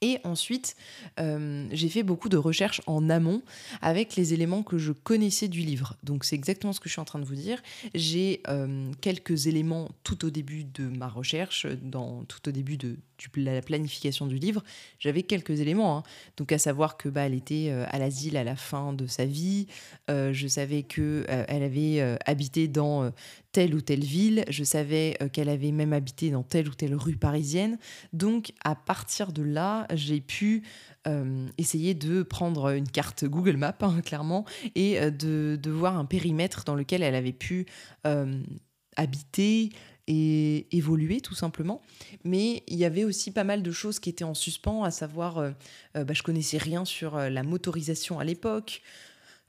Et 0.03 0.19
ensuite, 0.25 0.75
euh, 1.21 1.67
j'ai 1.71 1.89
fait 1.89 2.03
beaucoup 2.03 2.29
de 2.29 2.37
recherches 2.37 2.83
en 2.87 3.09
amont 3.09 3.41
avec 3.81 4.17
les 4.17 4.35
éléments 4.35 4.65
que 4.65 4.77
je 4.77 4.91
connaissais 4.91 5.47
du 5.47 5.61
livre. 5.61 5.97
Donc 6.03 6.25
c'est 6.25 6.35
exactement 6.35 6.73
ce 6.73 6.81
que 6.81 6.89
je 6.89 6.95
suis 6.95 7.01
en 7.01 7.05
train 7.05 7.21
de 7.21 7.25
vous 7.25 7.37
dire. 7.37 7.63
J'ai 7.95 8.43
euh, 8.49 8.91
quelques 9.01 9.47
éléments 9.47 9.89
tout 10.03 10.25
au 10.25 10.31
début 10.31 10.65
de 10.65 10.89
ma 10.89 11.09
recherche, 11.09 11.67
dans, 11.81 12.25
tout 12.25 12.49
au 12.49 12.53
début 12.53 12.77
de 12.77 12.97
la 13.37 13.63
planification 13.63 14.27
du 14.27 14.39
livre. 14.39 14.65
J'avais 14.99 15.23
quelques 15.23 15.61
éléments. 15.61 15.99
Hein. 15.99 16.03
Donc 16.37 16.51
à 16.51 16.59
savoir 16.59 16.97
que 16.97 17.09
bah, 17.09 17.23
elle 17.23 17.35
était 17.35 17.69
euh, 17.71 17.87
à 17.89 18.01
l'asile 18.01 18.37
à 18.37 18.43
la 18.43 18.57
fin 18.57 18.93
de 18.93 19.07
sa 19.07 19.25
vie. 19.25 19.69
je 20.09 20.47
savais 20.49 20.83
qu'elle 20.83 21.25
elle 21.29 21.63
avait 21.63 22.17
habité 22.27 22.67
dans 22.67 23.13
telle 23.53 23.75
ou 23.75 23.81
telle 23.81 24.05
ville, 24.05 24.45
je 24.49 24.65
savais 24.65 25.17
qu'elle 25.33 25.49
avait 25.49 25.73
même 25.73 25.93
habité 25.93 26.31
dans 26.31 26.43
telle 26.43 26.69
ou 26.69 26.75
telle 26.75 26.95
rue 26.95 27.17
parisienne. 27.17 27.79
Donc 28.13 28.53
à 28.65 28.75
partir 28.75 29.33
de 29.33 29.43
là, 29.43 29.87
j'ai 29.93 30.21
pu 30.21 30.63
euh, 31.07 31.47
essayer 31.59 31.95
de 31.95 32.23
prendre 32.23 32.71
une 32.71 32.89
carte 32.89 33.25
Google 33.25 33.57
Maps, 33.57 33.77
hein, 33.81 34.01
clairement, 34.01 34.45
et 34.75 35.01
euh, 35.01 35.11
de, 35.11 35.59
de, 35.61 35.71
voir 35.71 35.97
un 35.97 36.05
périmètre 36.05 36.65
dans 36.65 36.75
lequel 36.75 37.03
elle 37.03 37.15
avait 37.15 37.33
pu 37.33 37.67
habiter, 38.97 39.71
et 40.07 40.67
évolué 40.77 41.21
tout 41.21 41.35
simplement. 41.35 41.81
Mais 42.25 42.63
il 42.67 42.77
y 42.77 42.85
avait 42.85 43.05
aussi 43.05 43.31
pas 43.31 43.45
mal 43.45 43.63
de 43.63 43.73
choses 43.73 43.99
qui 43.99 44.11
étaient 44.11 44.25
en 44.25 44.35
suspens, 44.35 44.83
à 44.83 44.91
savoir, 44.91 45.39
euh, 45.39 45.51
euh, 45.97 46.05
bah, 46.05 46.15
je 46.15 46.23
connaissais 46.23 46.59
rien 46.59 46.85
sur 46.85 47.17
euh, 47.17 47.29
la 47.29 47.43
motorisation 47.43 48.19
à 48.19 48.25
l'époque. 48.25 48.83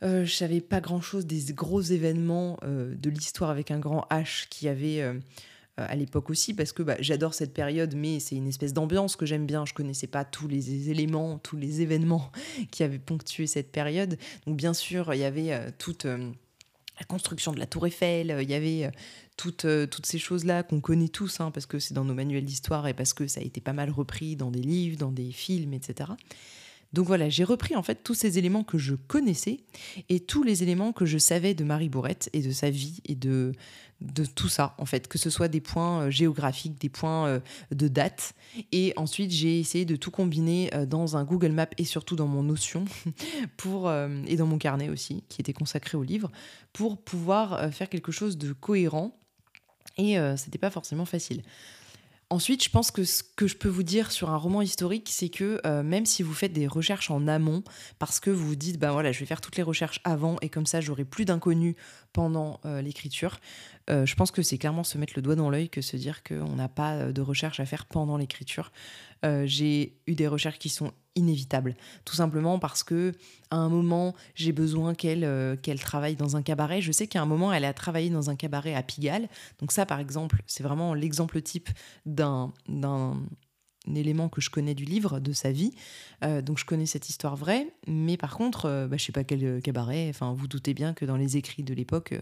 je 0.02 0.26
savais 0.26 0.60
pas 0.60 0.82
grand 0.82 1.00
chose 1.00 1.26
des 1.26 1.54
gros 1.54 1.80
événements 1.80 2.60
de 2.66 3.10
l'histoire 3.10 3.50
avec 3.50 3.72
un 3.72 3.80
grand 3.80 4.06
H 4.12 4.50
qui 4.50 4.68
avait 4.68 5.02
à 5.78 5.96
l'époque 5.96 6.30
aussi, 6.30 6.54
parce 6.54 6.72
que 6.72 6.84
bah, 6.84 6.96
j'adore 7.00 7.34
cette 7.34 7.54
période, 7.54 7.96
mais 7.96 8.20
c'est 8.20 8.36
une 8.36 8.48
espèce 8.48 8.74
d'ambiance 8.74 9.16
que 9.16 9.26
j'aime 9.26 9.46
bien. 9.46 9.66
Je 9.66 9.74
connaissais 9.74 10.08
pas 10.08 10.24
tous 10.26 10.48
les 10.48 10.90
éléments, 10.90 11.40
tous 11.40 11.58
les 11.58 11.82
événements 11.82 12.32
qui 12.72 12.84
avaient 12.84 13.00
ponctué 13.00 13.48
cette 13.48 13.72
période. 13.72 14.18
Donc 14.46 14.58
bien 14.58 14.74
sûr, 14.74 15.14
il 15.14 15.20
y 15.20 15.24
avait 15.24 15.72
toute 15.78 16.06
la 16.06 17.06
construction 17.08 17.52
de 17.52 17.60
la 17.60 17.66
tour 17.66 17.88
Eiffel, 17.88 18.38
il 18.42 18.50
y 18.50 18.54
avait 18.54 18.92
toutes, 19.38 19.66
euh, 19.66 19.88
toutes 19.88 20.06
ces 20.06 20.20
choses-là 20.20 20.64
qu'on 20.64 20.82
connaît 20.82 21.08
tous, 21.08 21.40
hein, 21.40 21.52
parce 21.52 21.66
que 21.66 21.80
c'est 21.80 21.94
dans 21.94 22.06
nos 22.06 22.14
manuels 22.14 22.46
d'histoire 22.46 22.88
et 22.88 22.94
parce 22.94 23.14
que 23.14 23.28
ça 23.28 23.40
a 23.40 23.44
été 23.44 23.62
pas 23.62 23.74
mal 23.74 23.90
repris 23.90 24.36
dans 24.36 24.52
des 24.52 24.62
livres, 24.62 24.98
dans 24.98 25.12
des 25.12 25.32
films, 25.32 25.74
etc. 25.74 26.12
Donc 26.94 27.08
voilà, 27.08 27.30
j'ai 27.30 27.44
repris 27.44 27.76
en 27.76 27.84
fait 27.84 28.04
tous 28.04 28.14
ces 28.14 28.38
éléments 28.38 28.64
que 28.64 28.78
je 28.78 28.96
connaissais 28.96 29.60
et 30.10 30.20
tous 30.20 30.44
les 30.44 30.64
éléments 30.64 30.94
que 30.94 31.06
je 31.06 31.18
savais 31.18 31.54
de 31.54 31.64
Marie 31.64 31.90
Bourrette 31.90 32.30
et 32.34 32.42
de 32.42 32.52
sa 32.52 32.70
vie 32.70 33.02
et 33.06 33.16
de, 33.16 33.54
tout 34.36 34.48
ça 34.48 34.76
en 34.78 34.86
fait, 34.86 35.08
que 35.08 35.18
ce 35.18 35.30
soit 35.30 35.48
des 35.48 35.62
points 35.62 36.04
euh, 36.04 36.10
géographiques, 36.10 36.80
des 36.80 36.90
points 36.90 37.28
euh, 37.28 37.40
de 37.72 37.88
date. 37.88 38.34
Et 38.72 38.94
ensuite, 38.96 39.32
j'ai 39.32 39.60
essayé 39.60 39.86
de 39.86 39.96
tout 39.96 40.12
combiner 40.12 40.70
dans 40.88 41.18
un 41.18 41.24
Google 41.24 41.52
Map 41.52 41.68
et 41.78 41.86
surtout 41.86 42.16
dans 42.16 42.28
mon 42.28 42.44
Notion 42.44 42.86
pour, 43.58 43.92
et 43.92 44.36
dans 44.36 44.46
mon 44.46 44.60
carnet 44.60 44.90
aussi, 44.90 45.24
qui 45.30 45.42
était 45.42 45.54
consacré 45.54 45.98
au 45.98 46.04
livre, 46.04 46.32
pour 46.72 47.02
pouvoir 47.02 47.74
faire 47.74 47.90
quelque 47.90 48.12
chose 48.12 48.38
de 48.38 48.54
cohérent 48.54 49.18
et 49.98 50.18
euh, 50.18 50.36
c'était 50.38 50.58
pas 50.58 50.70
forcément 50.70 51.06
facile. 51.06 51.44
Ensuite, 52.34 52.64
je 52.64 52.70
pense 52.72 52.90
que 52.90 53.04
ce 53.04 53.22
que 53.22 53.46
je 53.46 53.56
peux 53.56 53.70
vous 53.70 53.84
dire 53.84 54.12
sur 54.12 54.32
un 54.32 54.38
roman 54.38 54.64
historique, 54.64 55.08
c'est 55.12 55.30
que 55.30 55.62
euh, 55.68 55.84
même 55.84 56.08
si 56.08 56.24
vous 56.24 56.34
faites 56.34 56.52
des 56.52 56.66
recherches 56.66 57.12
en 57.12 57.28
amont, 57.28 57.64
parce 58.00 58.20
que 58.20 58.32
vous 58.32 58.48
vous 58.48 58.56
dites, 58.56 58.80
ben 58.80 58.92
voilà, 58.92 59.12
je 59.12 59.20
vais 59.20 59.28
faire 59.28 59.40
toutes 59.40 59.56
les 59.56 59.62
recherches 59.62 60.00
avant 60.04 60.38
et 60.42 60.50
comme 60.50 60.66
ça, 60.66 60.82
j'aurai 60.82 61.06
plus 61.06 61.26
d'inconnus 61.26 61.76
pendant 62.12 62.60
euh, 62.66 62.82
l'écriture, 62.82 63.40
je 63.90 64.16
pense 64.16 64.32
que 64.32 64.42
c'est 64.42 64.58
clairement 64.58 64.84
se 64.84 64.98
mettre 64.98 65.14
le 65.16 65.22
doigt 65.22 65.36
dans 65.36 65.50
l'œil 65.50 65.70
que 65.70 65.82
se 65.82 65.98
dire 65.98 66.24
qu'on 66.24 66.56
n'a 66.56 66.70
pas 66.70 67.12
de 67.12 67.22
recherche 67.22 67.60
à 67.60 67.66
faire 67.66 67.86
pendant 67.86 68.18
l'écriture. 68.18 68.72
J'ai 69.24 69.98
eu 70.08 70.16
des 70.16 70.28
recherches 70.28 70.60
qui 70.60 70.70
sont 70.70 70.94
inévitable. 71.16 71.76
Tout 72.06 72.16
simplement 72.16 72.60
parce 72.60 72.84
que 72.84 73.14
à 73.52 73.58
un 73.58 73.70
moment, 73.70 74.16
j'ai 74.36 74.52
besoin 74.52 74.96
qu'elle 74.96 75.24
euh, 75.24 75.56
qu'elle 75.56 75.80
travaille 75.80 76.16
dans 76.16 76.36
un 76.36 76.42
cabaret. 76.42 76.82
Je 76.82 76.92
sais 76.92 77.08
qu'à 77.08 77.22
un 77.22 77.26
moment, 77.26 77.54
elle 77.54 77.66
a 77.66 77.74
travaillé 77.74 78.10
dans 78.10 78.30
un 78.30 78.36
cabaret 78.36 78.74
à 78.74 78.84
Pigalle. 78.84 79.28
Donc 79.60 79.72
ça, 79.72 79.86
par 79.86 80.00
exemple, 80.00 80.42
c'est 80.48 80.64
vraiment 80.64 80.94
l'exemple 80.94 81.42
type 81.42 81.70
d'un 82.06 82.52
élément 83.96 84.30
que 84.30 84.42
je 84.42 84.50
connais 84.50 84.74
du 84.74 84.86
livre, 84.86 85.20
de 85.20 85.34
sa 85.34 85.52
vie. 85.52 85.72
Euh, 86.24 86.42
donc 86.42 86.58
je 86.58 86.66
connais 86.66 86.86
cette 86.86 87.10
histoire 87.10 87.36
vraie, 87.36 87.68
mais 87.88 88.18
par 88.18 88.36
contre, 88.38 88.66
euh, 88.66 88.88
bah, 88.88 88.98
je 88.98 89.06
sais 89.06 89.12
pas 89.12 89.24
quel 89.24 89.62
cabaret. 89.62 90.08
Enfin, 90.10 90.34
vous 90.34 90.48
doutez 90.48 90.74
bien 90.74 90.94
que 90.94 91.06
dans 91.06 91.18
les 91.18 91.38
écrits 91.38 91.64
de 91.64 91.74
l'époque, 91.74 92.16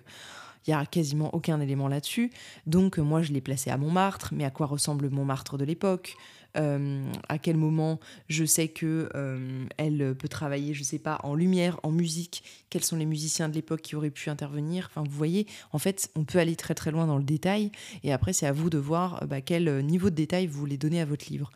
il 0.68 0.72
y 0.72 0.74
a 0.74 0.86
quasiment 0.86 1.34
aucun 1.34 1.60
élément 1.60 1.88
là-dessus. 1.88 2.32
Donc 2.68 2.98
moi, 2.98 3.22
je 3.22 3.32
l'ai 3.32 3.42
placé 3.42 3.70
à 3.70 3.78
Montmartre, 3.78 4.34
mais 4.34 4.46
à 4.46 4.52
quoi 4.52 4.68
ressemble 4.68 5.10
Montmartre 5.10 5.58
de 5.58 5.66
l'époque? 5.66 6.16
Euh, 6.58 7.10
à 7.30 7.38
quel 7.38 7.56
moment 7.56 8.00
je 8.28 8.44
sais 8.44 8.68
que 8.68 9.10
euh, 9.16 9.66
elle 9.78 10.14
peut 10.16 10.28
travailler, 10.28 10.74
je 10.74 10.84
sais 10.84 11.00
pas, 11.00 11.20
en 11.24 11.34
lumière, 11.34 11.80
en 11.84 11.92
musique, 11.92 12.44
quels 12.70 12.84
sont 12.84 12.98
les 12.98 13.06
musiciens 13.06 13.48
de 13.48 13.54
l'époque 13.54 13.82
qui 13.82 13.96
auraient 13.96 14.10
pu 14.10 14.30
intervenir? 14.30 14.90
Enfin, 14.92 15.04
vous 15.08 15.16
voyez, 15.16 15.48
en 15.72 15.80
fait, 15.80 16.12
on 16.16 16.26
peut 16.26 16.40
aller 16.40 16.58
très 16.58 16.76
très 16.76 16.92
loin 16.92 17.08
dans 17.08 17.18
le 17.18 17.24
détail, 17.24 17.72
et 18.04 18.12
après, 18.12 18.34
c'est 18.34 18.48
à 18.48 18.52
vous 18.52 18.70
de 18.70 18.78
voir 18.78 19.26
bah, 19.28 19.40
quel 19.40 19.86
niveau 19.86 20.10
de 20.10 20.16
détail 20.16 20.48
vous 20.48 20.60
voulez 20.60 20.78
donner 20.78 21.00
à 21.00 21.06
votre 21.06 21.30
livre. 21.30 21.52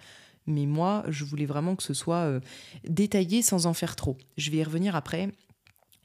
Mais 0.48 0.66
moi, 0.66 1.04
je 1.08 1.24
voulais 1.24 1.46
vraiment 1.46 1.76
que 1.76 1.84
ce 1.84 1.94
soit 1.94 2.18
euh, 2.18 2.40
détaillé 2.88 3.42
sans 3.42 3.66
en 3.66 3.74
faire 3.74 3.96
trop. 3.96 4.18
Je 4.38 4.52
vais 4.52 4.58
y 4.58 4.64
revenir 4.64 4.96
après 4.96 5.32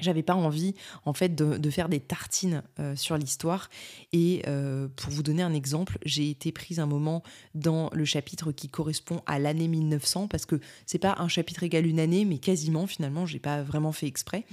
j'avais 0.01 0.23
pas 0.23 0.35
envie 0.35 0.75
en 1.05 1.13
fait 1.13 1.35
de, 1.35 1.71
faire 1.71 1.89
des 1.89 2.01
tartines 2.01 2.63
euh, 2.79 2.97
sur 2.97 3.17
l'histoire. 3.17 3.71
Et 4.13 4.43
euh, 4.49 4.89
pour 4.97 5.13
vous 5.13 5.23
donner 5.23 5.43
un 5.43 5.55
exemple 5.55 5.99
j'ai 6.05 6.31
été 6.31 6.53
prise 6.53 6.81
un 6.81 6.87
moment 6.87 7.23
dans 7.55 7.91
le 7.93 8.05
chapitre 8.05 8.53
qui 8.53 8.69
correspond 8.69 9.23
à 9.27 9.39
l'année 9.39 9.69
1900 9.69 10.29
parce 10.29 10.47
que 10.47 10.61
c'est 10.87 10.99
pas 10.99 11.17
un 11.19 11.29
chapitre 11.29 11.63
égal 11.63 11.87
une 11.87 12.01
année 12.01 12.25
mais 12.25 12.39
quasiment 12.39 12.87
finalement 12.87 13.27
j'ai 13.27 13.39
pas 13.39 13.63
vraiment 13.63 13.93
fait 13.93 14.07
exprès 14.07 14.45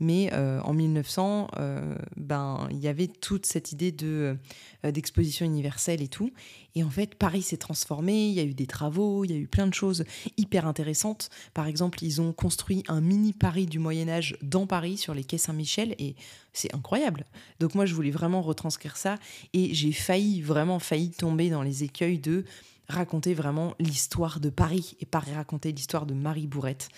mais 0.00 0.30
euh, 0.32 0.60
en 0.62 0.74
1900, 0.74 1.48
euh, 1.58 1.96
ben, 2.16 2.68
il 2.70 2.78
y 2.78 2.88
avait 2.88 3.06
toute 3.06 3.46
cette 3.46 3.72
idée 3.72 3.92
de, 3.92 4.36
euh, 4.84 4.92
d'exposition 4.92 5.46
universelle 5.46 6.02
et 6.02 6.08
tout. 6.08 6.32
Et 6.74 6.84
en 6.84 6.90
fait, 6.90 7.14
Paris 7.14 7.42
s'est 7.42 7.56
transformé, 7.56 8.28
il 8.28 8.34
y 8.34 8.40
a 8.40 8.44
eu 8.44 8.52
des 8.52 8.66
travaux, 8.66 9.24
il 9.24 9.30
y 9.30 9.34
a 9.34 9.38
eu 9.38 9.46
plein 9.46 9.66
de 9.66 9.72
choses 9.72 10.04
hyper 10.36 10.66
intéressantes. 10.66 11.30
Par 11.54 11.66
exemple, 11.66 12.04
ils 12.04 12.20
ont 12.20 12.32
construit 12.32 12.82
un 12.88 13.00
mini 13.00 13.32
Paris 13.32 13.66
du 13.66 13.78
Moyen 13.78 14.08
Âge 14.08 14.36
dans 14.42 14.66
Paris, 14.66 14.98
sur 14.98 15.14
les 15.14 15.24
quais 15.24 15.38
Saint-Michel, 15.38 15.94
et 15.98 16.14
c'est 16.52 16.74
incroyable. 16.74 17.24
Donc 17.60 17.74
moi, 17.74 17.86
je 17.86 17.94
voulais 17.94 18.10
vraiment 18.10 18.42
retranscrire 18.42 18.96
ça, 18.98 19.16
et 19.54 19.72
j'ai 19.72 19.92
failli, 19.92 20.42
vraiment 20.42 20.78
failli 20.78 21.10
tomber 21.10 21.48
dans 21.48 21.62
les 21.62 21.84
écueils 21.84 22.18
de 22.18 22.44
raconter 22.88 23.34
vraiment 23.34 23.74
l'histoire 23.80 24.38
de 24.38 24.50
Paris, 24.50 24.96
et 25.00 25.06
pas 25.06 25.20
raconter 25.20 25.72
l'histoire 25.72 26.04
de 26.04 26.12
Marie 26.12 26.46
Bourrette. 26.46 26.90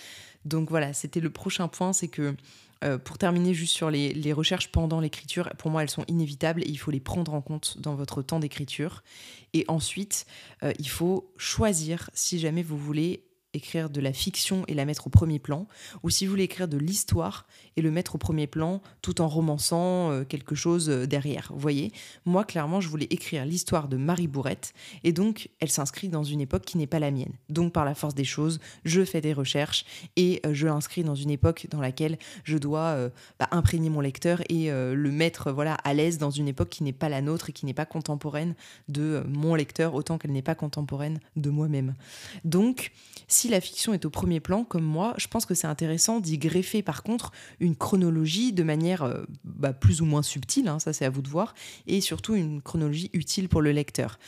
Donc 0.44 0.70
voilà, 0.70 0.92
c'était 0.92 1.20
le 1.20 1.30
prochain 1.30 1.68
point, 1.68 1.92
c'est 1.92 2.08
que 2.08 2.34
euh, 2.84 2.98
pour 2.98 3.18
terminer 3.18 3.54
juste 3.54 3.74
sur 3.74 3.90
les, 3.90 4.32
recherches 4.32 4.70
pendant 4.70 5.00
l'écriture, 5.00 5.50
pour 5.58 5.70
moi 5.70 5.82
elles 5.82 5.90
sont 5.90 6.04
inévitables 6.06 6.62
et 6.62 6.68
il 6.68 6.76
faut 6.76 6.90
les 6.90 7.00
prendre 7.00 7.34
en 7.34 7.40
compte 7.40 7.78
dans 7.80 7.94
votre 7.94 8.22
temps 8.22 8.38
d'écriture. 8.38 9.02
Et 9.52 9.64
ensuite, 9.68 10.26
euh, 10.62 10.72
il 10.78 10.88
faut 10.88 11.32
choisir 11.36 12.10
si 12.14 12.38
jamais 12.38 12.62
vous 12.62 12.78
voulez 12.78 13.24
écrire 13.54 13.90
de 13.90 14.00
la 14.00 14.12
fiction 14.12 14.64
et 14.68 14.74
la 14.74 14.84
mettre 14.84 15.06
au 15.06 15.10
premier 15.10 15.38
plan, 15.38 15.66
ou 16.02 16.10
si 16.10 16.26
vous 16.26 16.30
voulez 16.30 16.44
écrire 16.44 16.68
de 16.68 16.76
l'histoire 16.76 17.46
et 17.76 17.82
le 17.82 17.90
mettre 17.90 18.14
au 18.14 18.18
premier 18.18 18.46
plan 18.46 18.82
tout 19.02 19.20
en 19.20 19.28
romançant 19.28 20.10
euh, 20.10 20.24
quelque 20.24 20.54
chose 20.54 20.90
euh, 20.90 21.06
derrière. 21.06 21.48
Vous 21.52 21.60
voyez, 21.60 21.92
moi 22.26 22.44
clairement 22.44 22.80
je 22.80 22.88
voulais 22.88 23.06
écrire 23.10 23.44
l'histoire 23.44 23.88
de 23.88 23.96
Marie 23.96 24.26
Bourrette, 24.26 24.74
et 25.02 25.12
donc 25.12 25.48
elle 25.60 25.70
s'inscrit 25.70 26.08
dans 26.08 26.24
une 26.24 26.40
époque 26.40 26.64
qui 26.64 26.76
n'est 26.76 26.86
pas 26.86 26.98
la 26.98 27.10
mienne. 27.10 27.32
Donc 27.48 27.72
par 27.72 27.84
la 27.84 27.94
force 27.94 28.14
des 28.14 28.24
choses, 28.24 28.60
je 28.84 29.04
fais 29.04 29.20
des 29.20 29.32
recherches 29.32 29.84
et 30.16 30.40
euh, 30.44 30.52
je 30.52 30.66
l'inscris 30.66 31.02
dans 31.02 31.14
une 31.14 31.30
époque 31.30 31.66
dans 31.70 31.80
laquelle 31.80 32.18
je 32.44 32.58
dois 32.58 33.10
bah, 33.38 33.48
imprégner 33.50 33.90
mon 33.90 34.00
lecteur 34.00 34.42
et 34.48 34.70
le 34.70 35.10
mettre 35.10 35.52
voilà 35.52 35.74
à 35.74 35.94
l'aise 35.94 36.18
dans 36.18 36.30
une 36.30 36.48
époque 36.48 36.68
qui 36.68 36.82
n'est 36.82 36.92
pas 36.92 37.08
la 37.08 37.22
nôtre 37.22 37.50
et 37.50 37.52
qui 37.52 37.66
n'est 37.66 37.74
pas 37.74 37.86
contemporaine 37.86 38.54
de 38.88 39.22
mon 39.26 39.54
lecteur 39.54 39.94
autant 39.94 40.18
qu'elle 40.18 40.32
n'est 40.32 40.42
pas 40.42 40.54
contemporaine 40.54 41.20
de 41.36 41.50
moi-même. 41.50 41.94
Donc 42.44 42.92
si 43.38 43.48
la 43.48 43.60
fiction 43.60 43.94
est 43.94 44.04
au 44.04 44.10
premier 44.10 44.40
plan, 44.40 44.64
comme 44.64 44.82
moi, 44.82 45.14
je 45.16 45.28
pense 45.28 45.46
que 45.46 45.54
c'est 45.54 45.68
intéressant 45.68 46.18
d'y 46.18 46.38
greffer 46.38 46.82
par 46.82 47.04
contre 47.04 47.30
une 47.60 47.76
chronologie 47.76 48.52
de 48.52 48.64
manière 48.64 49.04
euh, 49.04 49.22
bah, 49.44 49.72
plus 49.72 50.02
ou 50.02 50.06
moins 50.06 50.22
subtile, 50.22 50.66
hein, 50.66 50.80
ça 50.80 50.92
c'est 50.92 51.04
à 51.04 51.10
vous 51.10 51.22
de 51.22 51.28
voir, 51.28 51.54
et 51.86 52.00
surtout 52.00 52.34
une 52.34 52.60
chronologie 52.60 53.10
utile 53.12 53.48
pour 53.48 53.62
le 53.62 53.70
lecteur. 53.70 54.18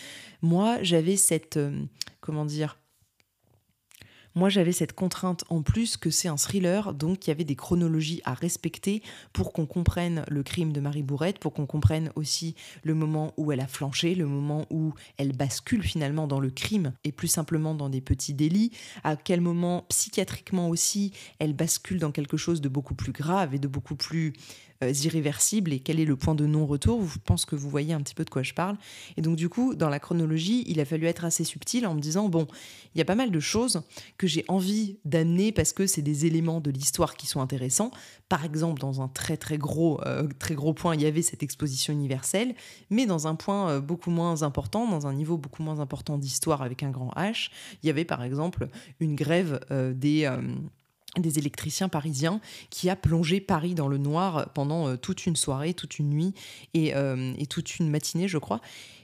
Moi, 0.43 0.79
j'avais 0.83 1.17
cette, 1.17 1.57
euh, 1.57 1.85
comment 2.21 2.45
dire, 2.45 2.79
moi, 4.35 4.49
j'avais 4.49 4.73
cette 4.73 4.93
contrainte 4.93 5.45
en 5.49 5.63
plus 5.63 5.97
que 5.97 6.11
c'est 6.11 6.29
un 6.29 6.37
thriller, 6.37 6.95
donc 6.95 7.27
il 7.27 7.31
y 7.31 7.33
avait 7.33 7.45
des 7.45 7.57
chronologies 7.57 8.23
à 8.25 8.35
respecter 8.35 9.03
pour 9.33 9.53
qu'on 9.53 9.67
comprenne 9.67 10.25
le 10.29 10.43
crime 10.43 10.73
de 10.73 10.81
Marie 10.81 11.03
Bourrette, 11.03 11.39
pour 11.39 11.53
qu'on 11.53 11.67
comprenne 11.67 12.13
aussi 12.15 12.55
le 12.85 12.95
moment 12.95 13.35
où 13.37 13.51
elle 13.51 13.61
a 13.61 13.67
flanché, 13.67 14.15
le 14.15 14.27
moment 14.27 14.67
où 14.71 14.95
elle 15.17 15.37
bascule 15.37 15.83
finalement 15.83 16.27
dans 16.27 16.41
le 16.41 16.51
crime 16.51 16.93
et 17.05 17.13
plus 17.13 17.29
simplement 17.29 17.75
dans 17.75 17.89
des 17.89 18.01
petits 18.01 18.35
délits, 18.35 18.71
à 19.03 19.17
quel 19.17 19.41
moment 19.41 19.85
psychiatriquement 19.89 20.69
aussi 20.69 21.13
elle 21.39 21.55
bascule 21.55 21.99
dans 21.99 22.13
quelque 22.13 22.37
chose 22.37 22.61
de 22.61 22.69
beaucoup 22.69 22.95
plus 22.95 23.13
grave 23.13 23.55
et 23.55 23.59
de 23.59 23.69
beaucoup 23.69 23.97
plus 23.97 24.33
euh, 24.83 24.93
irréversible 25.05 25.75
et 25.75 25.79
quel 25.79 26.01
est 26.01 26.07
le 26.07 26.17
point 26.17 26.35
de 26.35 26.47
non-retour. 26.47 27.07
Je 27.07 27.19
pense 27.19 27.45
que 27.45 27.55
vous 27.55 27.69
voyez 27.69 27.93
un 27.93 28.01
petit 28.01 28.15
peu 28.15 28.25
de 28.25 28.31
quoi 28.31 28.43
je 28.43 28.55
parle. 28.55 28.79
Et 29.19 29.21
donc 29.21 29.37
du 29.37 29.51
coup, 29.51 29.75
dans 29.75 29.91
la 29.91 30.01
chronologie, 30.01 30.65
il 30.67 30.81
a 30.81 30.87
fallu 30.87 31.07
être 31.07 31.27
assez 31.27 31.45
subtil 31.45 31.87
en 31.87 31.95
me 31.95 32.01
disant, 32.01 32.31
bon, 32.31 32.47
il 32.95 32.99
y 32.99 33.03
a 33.03 33.05
pas 33.05 33.15
mal 33.15 33.31
de 33.31 33.41
choses 33.41 33.83
que 34.17 34.27
j'ai 34.27 34.43
envie 34.49 34.99
d'amener 35.05 35.53
parce 35.53 35.75
que 35.75 35.87
c'est 35.87 36.01
des 36.01 36.25
éléments 36.25 36.61
de 36.61 36.71
l'histoire 36.71 37.17
qui 37.17 37.27
sont 37.27 37.43
intéressants. 37.43 37.91
Par 38.31 38.43
exemple, 38.45 38.81
dans 38.81 39.03
un 39.03 39.09
très 39.09 39.37
très 39.37 39.59
gros, 39.59 40.01
euh, 40.07 40.27
très 40.39 40.55
gros 40.55 40.73
point, 40.73 40.95
il 40.95 41.03
y 41.03 41.07
avait 41.07 41.21
cette 41.21 41.43
exposition 41.43 41.93
universelle, 41.93 42.55
mais 42.89 43.05
dans 43.05 43.27
un 43.27 43.35
point 43.35 43.69
euh, 43.69 43.81
beaucoup 43.81 44.11
moins 44.11 44.43
important, 44.43 44.89
dans 44.89 45.07
un 45.07 45.13
niveau 45.13 45.37
beaucoup 45.37 45.63
moins 45.63 45.81
important 45.81 46.17
d'histoire 46.17 46.63
avec 46.63 46.83
un 46.83 46.91
grand 46.91 47.13
H, 47.17 47.51
il 47.83 47.87
y 47.87 47.91
avait 47.91 48.07
par 48.07 48.23
exemple 48.23 48.69
une 48.99 49.15
grève 49.15 49.61
des 49.95 50.27
des 51.19 51.39
électriciens 51.39 51.89
parisiens 51.89 52.41
qui 52.71 52.89
a 52.89 52.97
plongé 52.97 53.41
Paris 53.41 53.75
dans 53.75 53.89
le 53.89 53.99
noir 53.99 54.51
pendant 54.55 54.89
euh, 54.89 54.97
toute 54.97 55.27
une 55.27 55.37
soirée, 55.37 55.75
toute 55.75 55.99
une 55.99 56.11
nuit 56.11 56.35
euh, 56.77 57.35
et, 57.39 57.47
toute 57.47 57.79
une 57.79 57.91
matinée, 57.91 58.29
je 58.29 58.39
crois. 58.39 58.61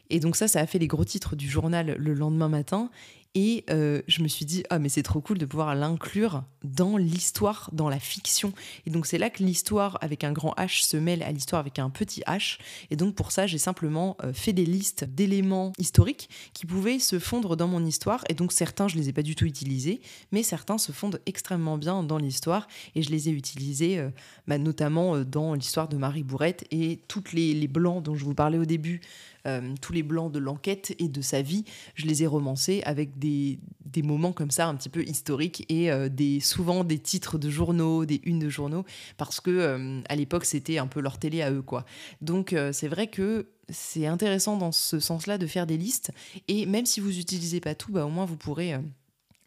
Et 0.08 0.20
donc 0.20 0.36
ça, 0.36 0.46
ça 0.46 0.60
a 0.60 0.66
fait 0.66 0.78
les 0.78 0.86
gros 0.86 1.04
titres 1.04 1.34
du 1.34 1.48
journal 1.48 1.96
le 1.98 2.14
lendemain 2.14 2.48
matin. 2.48 2.90
Et 3.38 3.64
euh, 3.68 4.00
je 4.08 4.22
me 4.22 4.28
suis 4.28 4.46
dit, 4.46 4.64
ah 4.70 4.78
mais 4.78 4.88
c'est 4.88 5.02
trop 5.02 5.20
cool 5.20 5.36
de 5.36 5.44
pouvoir 5.44 5.74
l'inclure 5.74 6.42
dans 6.64 6.96
l'histoire, 6.96 7.68
dans 7.74 7.90
la 7.90 8.00
fiction. 8.00 8.54
Et 8.86 8.90
donc 8.90 9.04
c'est 9.04 9.18
là 9.18 9.28
que 9.28 9.42
l'histoire 9.42 9.98
avec 10.00 10.24
un 10.24 10.32
grand 10.32 10.54
H 10.56 10.86
se 10.86 10.96
mêle 10.96 11.22
à 11.22 11.30
l'histoire 11.32 11.60
avec 11.60 11.78
un 11.78 11.90
petit 11.90 12.22
H. 12.22 12.58
Et 12.90 12.96
donc 12.96 13.14
pour 13.14 13.32
ça, 13.32 13.46
j'ai 13.46 13.58
simplement 13.58 14.16
euh, 14.24 14.32
fait 14.32 14.54
des 14.54 14.64
listes 14.64 15.04
d'éléments 15.04 15.74
historiques 15.76 16.30
qui 16.54 16.64
pouvaient 16.64 16.98
se 16.98 17.18
fondre 17.18 17.58
dans 17.58 17.68
mon 17.68 17.84
histoire. 17.84 18.24
Et 18.30 18.34
donc 18.34 18.52
certains, 18.52 18.88
je 18.88 18.96
les 18.96 19.10
ai 19.10 19.12
pas 19.12 19.22
du 19.22 19.34
tout 19.34 19.44
utilisés, 19.44 20.00
mais 20.32 20.42
certains 20.42 20.78
se 20.78 20.90
fondent 20.90 21.20
extrêmement 21.26 21.76
bien 21.76 22.02
dans 22.02 22.16
l'histoire. 22.16 22.66
Et 22.94 23.02
je 23.02 23.10
les 23.10 23.28
ai 23.28 23.32
utilisés 23.32 23.98
euh, 23.98 24.08
bah, 24.48 24.56
notamment 24.56 25.18
dans 25.18 25.52
l'histoire 25.52 25.88
de 25.88 25.98
Marie 25.98 26.24
Bourrette 26.24 26.64
et 26.70 27.00
toutes 27.06 27.34
les, 27.34 27.52
les 27.52 27.68
blancs 27.68 28.02
dont 28.02 28.14
je 28.14 28.24
vous 28.24 28.34
parlais 28.34 28.56
au 28.56 28.64
début 28.64 29.02
euh, 29.46 29.74
tous 29.80 29.92
les 29.92 30.02
blancs 30.02 30.32
de 30.32 30.38
l'enquête 30.38 30.94
et 30.98 31.08
de 31.08 31.20
sa 31.20 31.42
vie, 31.42 31.64
je 31.94 32.06
les 32.06 32.22
ai 32.22 32.26
romancés 32.26 32.82
avec 32.84 33.18
des, 33.18 33.58
des 33.84 34.02
moments 34.02 34.32
comme 34.32 34.50
ça 34.50 34.66
un 34.66 34.74
petit 34.74 34.88
peu 34.88 35.02
historiques 35.04 35.64
et 35.68 35.90
euh, 35.90 36.08
des, 36.08 36.40
souvent 36.40 36.84
des 36.84 36.98
titres 36.98 37.38
de 37.38 37.50
journaux, 37.50 38.04
des 38.04 38.20
unes 38.24 38.38
de 38.38 38.48
journaux, 38.48 38.84
parce 39.16 39.40
que 39.40 39.50
euh, 39.50 40.00
à 40.08 40.16
l'époque 40.16 40.44
c'était 40.44 40.78
un 40.78 40.86
peu 40.86 41.00
leur 41.00 41.18
télé 41.18 41.42
à 41.42 41.50
eux 41.50 41.62
quoi. 41.62 41.84
Donc 42.20 42.54
c'est 42.72 42.88
vrai 42.88 43.08
que 43.08 43.48
c'est 43.68 44.06
intéressant 44.06 44.56
dans 44.56 44.72
ce 44.72 45.00
sens-là 45.00 45.38
de 45.38 45.46
faire 45.46 45.66
des 45.66 45.76
listes 45.76 46.10
et 46.48 46.66
même 46.66 46.86
si 46.86 47.00
vous 47.00 47.10
n'utilisez 47.10 47.60
pas 47.60 47.74
tout, 47.74 47.92
bah, 47.92 48.06
au 48.06 48.10
moins 48.10 48.24
vous 48.24 48.36
pourrez 48.36 48.74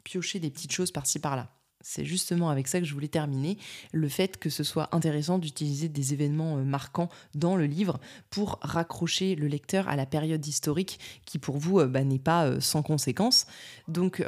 piocher 0.04 0.40
des 0.40 0.50
petites 0.50 0.72
choses 0.72 0.92
par-ci 0.92 1.20
par-là 1.20 1.50
c'est 1.82 2.06
justement 2.06 2.50
avec 2.50 2.68
ça 2.68 2.80
que 2.80 2.86
je 2.86 2.94
voulais 2.94 3.08
terminer, 3.08 3.58
le 3.94 4.10
fait 4.10 4.38
que 4.38 4.50
ce 4.50 4.64
soit 4.64 4.94
intéressant 4.94 5.38
d'utiliser 5.38 5.88
des 5.88 6.14
événements 6.14 6.58
euh, 6.58 6.64
marquants 6.64 7.10
dans 7.36 7.56
le 7.56 7.66
livre 7.66 8.00
pour 8.30 8.60
raccrocher 8.62 9.36
le 9.36 9.48
lecteur 9.48 9.88
à 9.88 9.96
la 9.96 10.06
période 10.06 10.46
historique 10.46 11.00
qui 11.26 11.40
pour 11.40 11.58
vous 11.58 11.80
euh, 11.80 11.88
bah, 11.88 12.04
n'est 12.04 12.20
pas 12.20 12.46
euh, 12.46 12.60
sans 12.60 12.82
conséquence. 12.82 13.46
Donc 13.88 14.24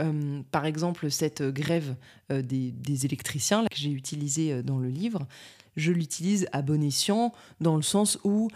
par 0.52 0.66
exemple 0.66 1.12
cette 1.12 1.44
grève 1.44 1.96
des, 2.30 3.06
électriciens 3.06 3.64
que 3.66 3.76
j'ai 3.76 3.92
utilisée 3.92 4.64
dans 4.64 4.80
le 4.80 4.90
livre, 4.90 5.28
je 5.76 5.92
l'utilise 5.92 6.48
à 6.52 6.62
bon 6.62 6.84
escient 6.84 7.34
dans 7.60 7.76
le 7.76 7.82
sens 7.82 8.18
où 8.24 8.50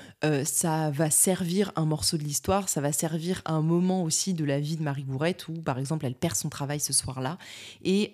ça 0.44 0.90
va 0.92 1.10
servir 1.10 1.72
un 1.76 1.86
morceau 1.86 2.18
de 2.18 2.24
l'histoire, 2.24 2.70
ça 2.70 2.82
va 2.82 2.92
servir 2.92 3.42
un 3.46 3.62
moment 3.62 4.04
aussi 4.04 4.34
de 4.34 4.46
la 4.46 4.60
vie 4.60 4.78
de 4.78 4.84
Marie 4.84 5.04
Bourrette 5.04 5.48
où 5.48 5.54
par 5.54 5.80
exemple 5.80 6.06
elle 6.06 6.16
perd 6.16 6.36
son 6.36 6.50
travail 6.50 6.80
ce 6.80 6.94
soir-là 6.94 7.38
et 7.84 8.14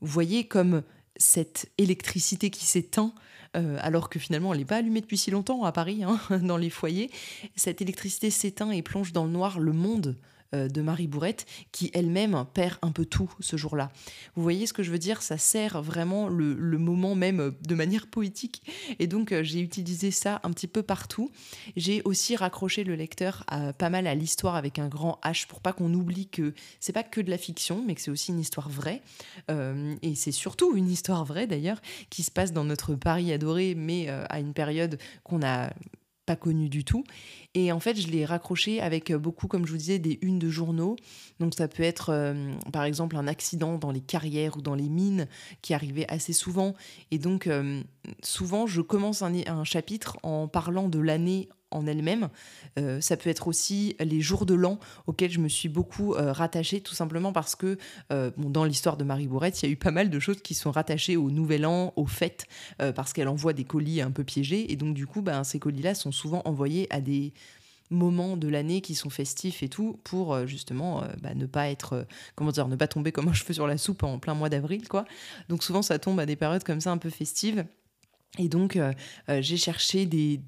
vous 0.00 0.12
voyez 0.12 0.44
comme 0.44 0.82
cette 1.16 1.70
électricité 1.78 2.50
qui 2.50 2.64
s'éteint, 2.64 3.12
euh, 3.56 3.76
alors 3.80 4.08
que 4.08 4.18
finalement 4.18 4.52
elle 4.52 4.60
n'est 4.60 4.64
pas 4.64 4.76
allumée 4.76 5.00
depuis 5.00 5.18
si 5.18 5.30
longtemps 5.30 5.64
à 5.64 5.72
Paris, 5.72 6.04
hein, 6.04 6.20
dans 6.42 6.56
les 6.56 6.70
foyers, 6.70 7.10
cette 7.56 7.82
électricité 7.82 8.30
s'éteint 8.30 8.70
et 8.70 8.82
plonge 8.82 9.12
dans 9.12 9.24
le 9.24 9.30
noir 9.30 9.58
le 9.58 9.72
monde 9.72 10.16
de 10.52 10.80
Marie 10.80 11.06
Bourrette, 11.06 11.46
qui 11.72 11.90
elle-même 11.92 12.44
perd 12.54 12.78
un 12.82 12.90
peu 12.90 13.04
tout 13.04 13.30
ce 13.40 13.56
jour-là. 13.56 13.90
Vous 14.34 14.42
voyez 14.42 14.66
ce 14.66 14.72
que 14.72 14.82
je 14.82 14.90
veux 14.90 14.98
dire? 14.98 15.22
Ça 15.22 15.38
sert 15.38 15.82
vraiment 15.82 16.28
le, 16.28 16.54
moment 16.78 17.14
même 17.14 17.40
euh, 17.40 17.50
de 17.66 17.74
manière 17.74 18.06
poétique. 18.06 18.62
Et 18.98 19.06
donc 19.06 19.32
euh, 19.32 19.42
j'ai 19.42 19.60
utilisé 19.60 20.10
ça 20.10 20.40
un 20.44 20.50
petit 20.52 20.66
peu 20.66 20.82
partout. 20.82 21.30
J'ai 21.76 22.02
aussi 22.04 22.36
raccroché 22.36 22.84
le 22.84 22.94
lecteur 22.94 23.44
pas 23.78 23.90
mal 23.90 24.06
à 24.06 24.14
l'histoire 24.14 24.56
avec 24.56 24.78
un 24.78 24.88
grand 24.88 25.18
H 25.24 25.46
pour 25.46 25.60
pas 25.60 25.72
qu'on 25.72 25.92
oublie 25.92 26.28
que 26.28 26.54
c'est 26.80 26.92
pas 26.92 27.02
que 27.02 27.20
de 27.20 27.30
la 27.30 27.38
fiction, 27.38 27.82
mais 27.86 27.94
que 27.94 28.00
c'est 28.00 28.10
aussi 28.10 28.32
une 28.32 28.40
histoire 28.40 28.68
vraie. 28.68 29.02
et 29.48 30.14
c'est 30.14 30.32
surtout 30.32 30.76
une 30.76 30.90
histoire 30.90 31.24
vraie 31.24 31.46
d'ailleurs, 31.46 31.80
qui 32.10 32.22
se 32.22 32.30
passe 32.30 32.52
dans 32.52 32.64
notre 32.64 32.94
Paris 32.94 33.32
adoré, 33.32 33.74
mais 33.74 34.08
à 34.08 34.40
une 34.40 34.54
période 34.54 34.98
qu'on 35.24 35.42
a 35.42 35.70
pas 36.28 36.36
connu 36.36 36.68
du 36.68 36.84
tout. 36.84 37.04
Et 37.54 37.72
en 37.72 37.80
fait, 37.80 37.98
je 37.98 38.08
l'ai 38.08 38.26
raccroché 38.26 38.82
avec 38.82 39.10
beaucoup, 39.14 39.48
comme 39.48 39.66
je 39.66 39.72
vous 39.72 39.78
disais, 39.78 39.98
des 39.98 40.18
unes 40.20 40.38
de 40.38 40.50
journaux. 40.50 40.96
Donc 41.40 41.54
ça 41.54 41.68
peut 41.68 41.82
être, 41.82 42.10
euh, 42.12 42.52
par 42.70 42.84
exemple, 42.84 43.16
un 43.16 43.26
accident 43.26 43.78
dans 43.78 43.90
les 43.90 44.02
carrières 44.02 44.58
ou 44.58 44.60
dans 44.60 44.74
les 44.74 44.90
mines 44.90 45.26
qui 45.62 45.72
arrivait 45.72 46.04
assez 46.08 46.34
souvent. 46.34 46.74
Et 47.10 47.18
donc, 47.18 47.46
euh, 47.46 47.82
souvent, 48.22 48.66
je 48.66 48.80
commence 48.80 49.22
un, 49.22 49.64
chapitre 49.64 50.18
en 50.22 50.48
parlant 50.48 50.88
de 50.88 50.98
l'année 50.98 51.48
en 51.70 51.86
elle-même. 51.86 52.28
Euh, 52.78 53.00
ça 53.00 53.16
peut 53.16 53.30
être 53.30 53.48
aussi 53.48 53.96
les 54.00 54.20
jours 54.20 54.46
de 54.46 54.54
l'an 54.54 54.78
auxquels 55.06 55.30
je 55.30 55.40
me 55.40 55.48
suis 55.48 55.68
beaucoup 55.68 56.14
euh, 56.14 56.32
rattachée, 56.32 56.80
tout 56.80 56.94
simplement 56.94 57.32
parce 57.32 57.54
que 57.54 57.78
euh, 58.12 58.30
dans 58.36 58.64
l'histoire 58.64 58.96
de 58.96 59.04
Marie 59.04 59.26
Bourrette, 59.26 59.62
il 59.62 59.66
y 59.66 59.68
a 59.68 59.72
eu 59.72 59.76
pas 59.76 59.90
mal 59.90 60.10
de 60.10 60.18
choses 60.18 60.40
qui 60.42 60.54
sont 60.54 60.70
rattachées 60.70 61.16
au 61.16 61.30
Nouvel 61.30 61.66
An, 61.66 61.92
aux 61.96 62.06
fêtes, 62.06 62.46
parce 62.94 63.12
qu'elle 63.12 63.28
envoie 63.28 63.52
des 63.52 63.64
colis 63.64 64.00
un 64.00 64.10
peu 64.10 64.24
piégés. 64.24 64.72
Et 64.72 64.76
donc, 64.76 64.94
du 64.94 65.06
coup, 65.06 65.22
ben, 65.22 65.44
ces 65.44 65.58
colis-là 65.58 65.94
sont 65.94 66.12
souvent 66.12 66.42
envoyés 66.44 66.86
à 66.90 67.00
des 67.00 67.32
moments 67.90 68.36
de 68.36 68.48
l'année 68.48 68.80
qui 68.80 68.94
sont 68.94 69.08
festifs 69.08 69.62
et 69.62 69.68
tout 69.68 69.98
pour 70.04 70.46
justement 70.46 71.04
bah, 71.22 71.34
ne 71.34 71.46
pas 71.46 71.70
être 71.70 72.06
comment 72.34 72.50
dire 72.50 72.68
ne 72.68 72.76
pas 72.76 72.86
tomber 72.86 73.12
comme 73.12 73.28
un 73.28 73.32
cheveu 73.32 73.54
sur 73.54 73.66
la 73.66 73.78
soupe 73.78 74.02
en 74.02 74.18
plein 74.18 74.34
mois 74.34 74.50
d'avril 74.50 74.86
quoi 74.88 75.06
donc 75.48 75.62
souvent 75.64 75.80
ça 75.80 75.98
tombe 75.98 76.20
à 76.20 76.26
des 76.26 76.36
périodes 76.36 76.64
comme 76.64 76.82
ça 76.82 76.90
un 76.90 76.98
peu 76.98 77.08
festives 77.08 77.64
et 78.38 78.48
donc, 78.48 78.78
j'ai 79.28 79.56
cherché 79.56 80.06
des, 80.06 80.40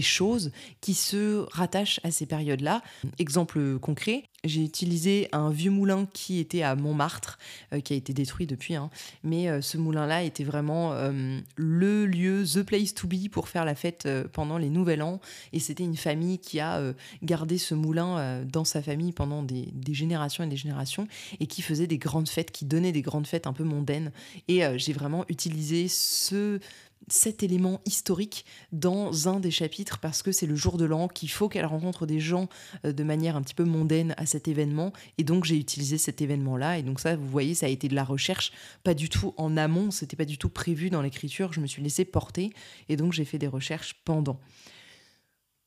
choses 0.00 0.52
qui 0.80 0.94
se 0.94 1.46
rattachent 1.50 2.00
à 2.02 2.10
ces 2.10 2.26
périodes-là. 2.26 2.82
Exemple 3.18 3.78
concret, 3.78 4.24
j'ai 4.44 4.64
utilisé 4.64 5.28
un 5.32 5.50
vieux 5.50 5.70
moulin 5.70 6.08
qui 6.12 6.38
était 6.38 6.62
à 6.62 6.74
Montmartre, 6.74 7.38
euh, 7.72 7.80
qui 7.80 7.92
a 7.92 7.96
été 7.96 8.12
détruit 8.12 8.46
depuis, 8.46 8.74
hein. 8.74 8.90
mais 9.22 9.48
euh, 9.48 9.60
ce 9.60 9.78
moulin-là 9.78 10.24
était 10.24 10.42
vraiment 10.42 10.92
euh, 10.94 11.38
le 11.56 12.06
lieu, 12.06 12.44
the 12.44 12.62
place 12.62 12.92
to 12.92 13.06
be 13.06 13.28
pour 13.30 13.48
faire 13.48 13.64
la 13.64 13.74
fête 13.74 14.08
pendant 14.32 14.58
les 14.58 14.68
Nouvel 14.68 15.02
An. 15.02 15.20
Et 15.52 15.60
c'était 15.60 15.84
une 15.84 15.96
famille 15.96 16.38
qui 16.38 16.58
a 16.58 16.82
gardé 17.22 17.58
ce 17.58 17.74
moulin 17.74 18.42
dans 18.44 18.64
sa 18.64 18.82
famille 18.82 19.12
pendant 19.12 19.42
des, 19.42 19.68
des, 19.72 19.94
générations 19.94 20.42
et 20.44 20.46
des 20.46 20.56
générations, 20.56 21.06
et 21.38 21.46
qui 21.46 21.62
faisait 21.62 21.86
des 21.86 21.98
grandes 21.98 22.28
fêtes, 22.28 22.50
qui 22.50 22.64
donnait 22.64 22.92
des 22.92 23.02
grandes 23.02 23.26
fêtes 23.26 23.46
un 23.46 23.52
peu 23.52 23.64
mondaines. 23.64 24.12
Et 24.48 24.62
j'ai 24.76 24.92
vraiment 24.92 25.24
utilisé 25.28 25.88
ce 25.88 26.58
cet 27.12 27.42
élément 27.42 27.80
historique 27.84 28.46
dans 28.72 29.28
un 29.28 29.38
des 29.38 29.50
chapitres 29.50 29.98
parce 29.98 30.22
que 30.22 30.32
c'est 30.32 30.46
le 30.46 30.56
jour 30.56 30.78
de 30.78 30.86
l'an 30.86 31.08
qu'il 31.08 31.30
faut 31.30 31.48
qu'elle 31.48 31.66
rencontre 31.66 32.06
des 32.06 32.20
gens 32.20 32.48
euh, 32.86 32.92
de 32.92 33.04
manière 33.04 33.36
un 33.36 33.42
petit 33.42 33.54
peu 33.54 33.64
mondaine 33.64 34.14
à 34.16 34.24
cet 34.24 34.48
événement. 34.48 34.92
Et 35.18 35.24
donc 35.24 35.44
j'ai 35.44 35.56
utilisé 35.56 35.98
cet 35.98 36.22
événement 36.22 36.56
là 36.56 36.78
et 36.78 36.82
donc 36.82 37.00
ça 37.00 37.14
vous 37.14 37.28
voyez 37.28 37.54
ça 37.54 37.66
a 37.66 37.68
été 37.68 37.88
de 37.88 37.94
la 37.94 38.04
recherche 38.04 38.52
pas 38.82 38.94
du 38.94 39.10
tout 39.10 39.34
en 39.36 39.56
amont. 39.58 39.90
C'était 39.90 40.16
pas 40.16 40.24
du 40.24 40.38
tout 40.38 40.48
prévu 40.48 40.88
dans 40.88 41.02
l'écriture. 41.02 41.52
Je 41.52 41.60
me 41.60 41.66
suis 41.66 41.82
laissé 41.82 42.04
porter. 42.06 42.52
Et 42.88 42.96
donc 42.96 43.12
j'ai 43.12 43.26
fait 43.26 43.38
des 43.38 43.48
recherches 43.48 43.94
pendant 44.04 44.40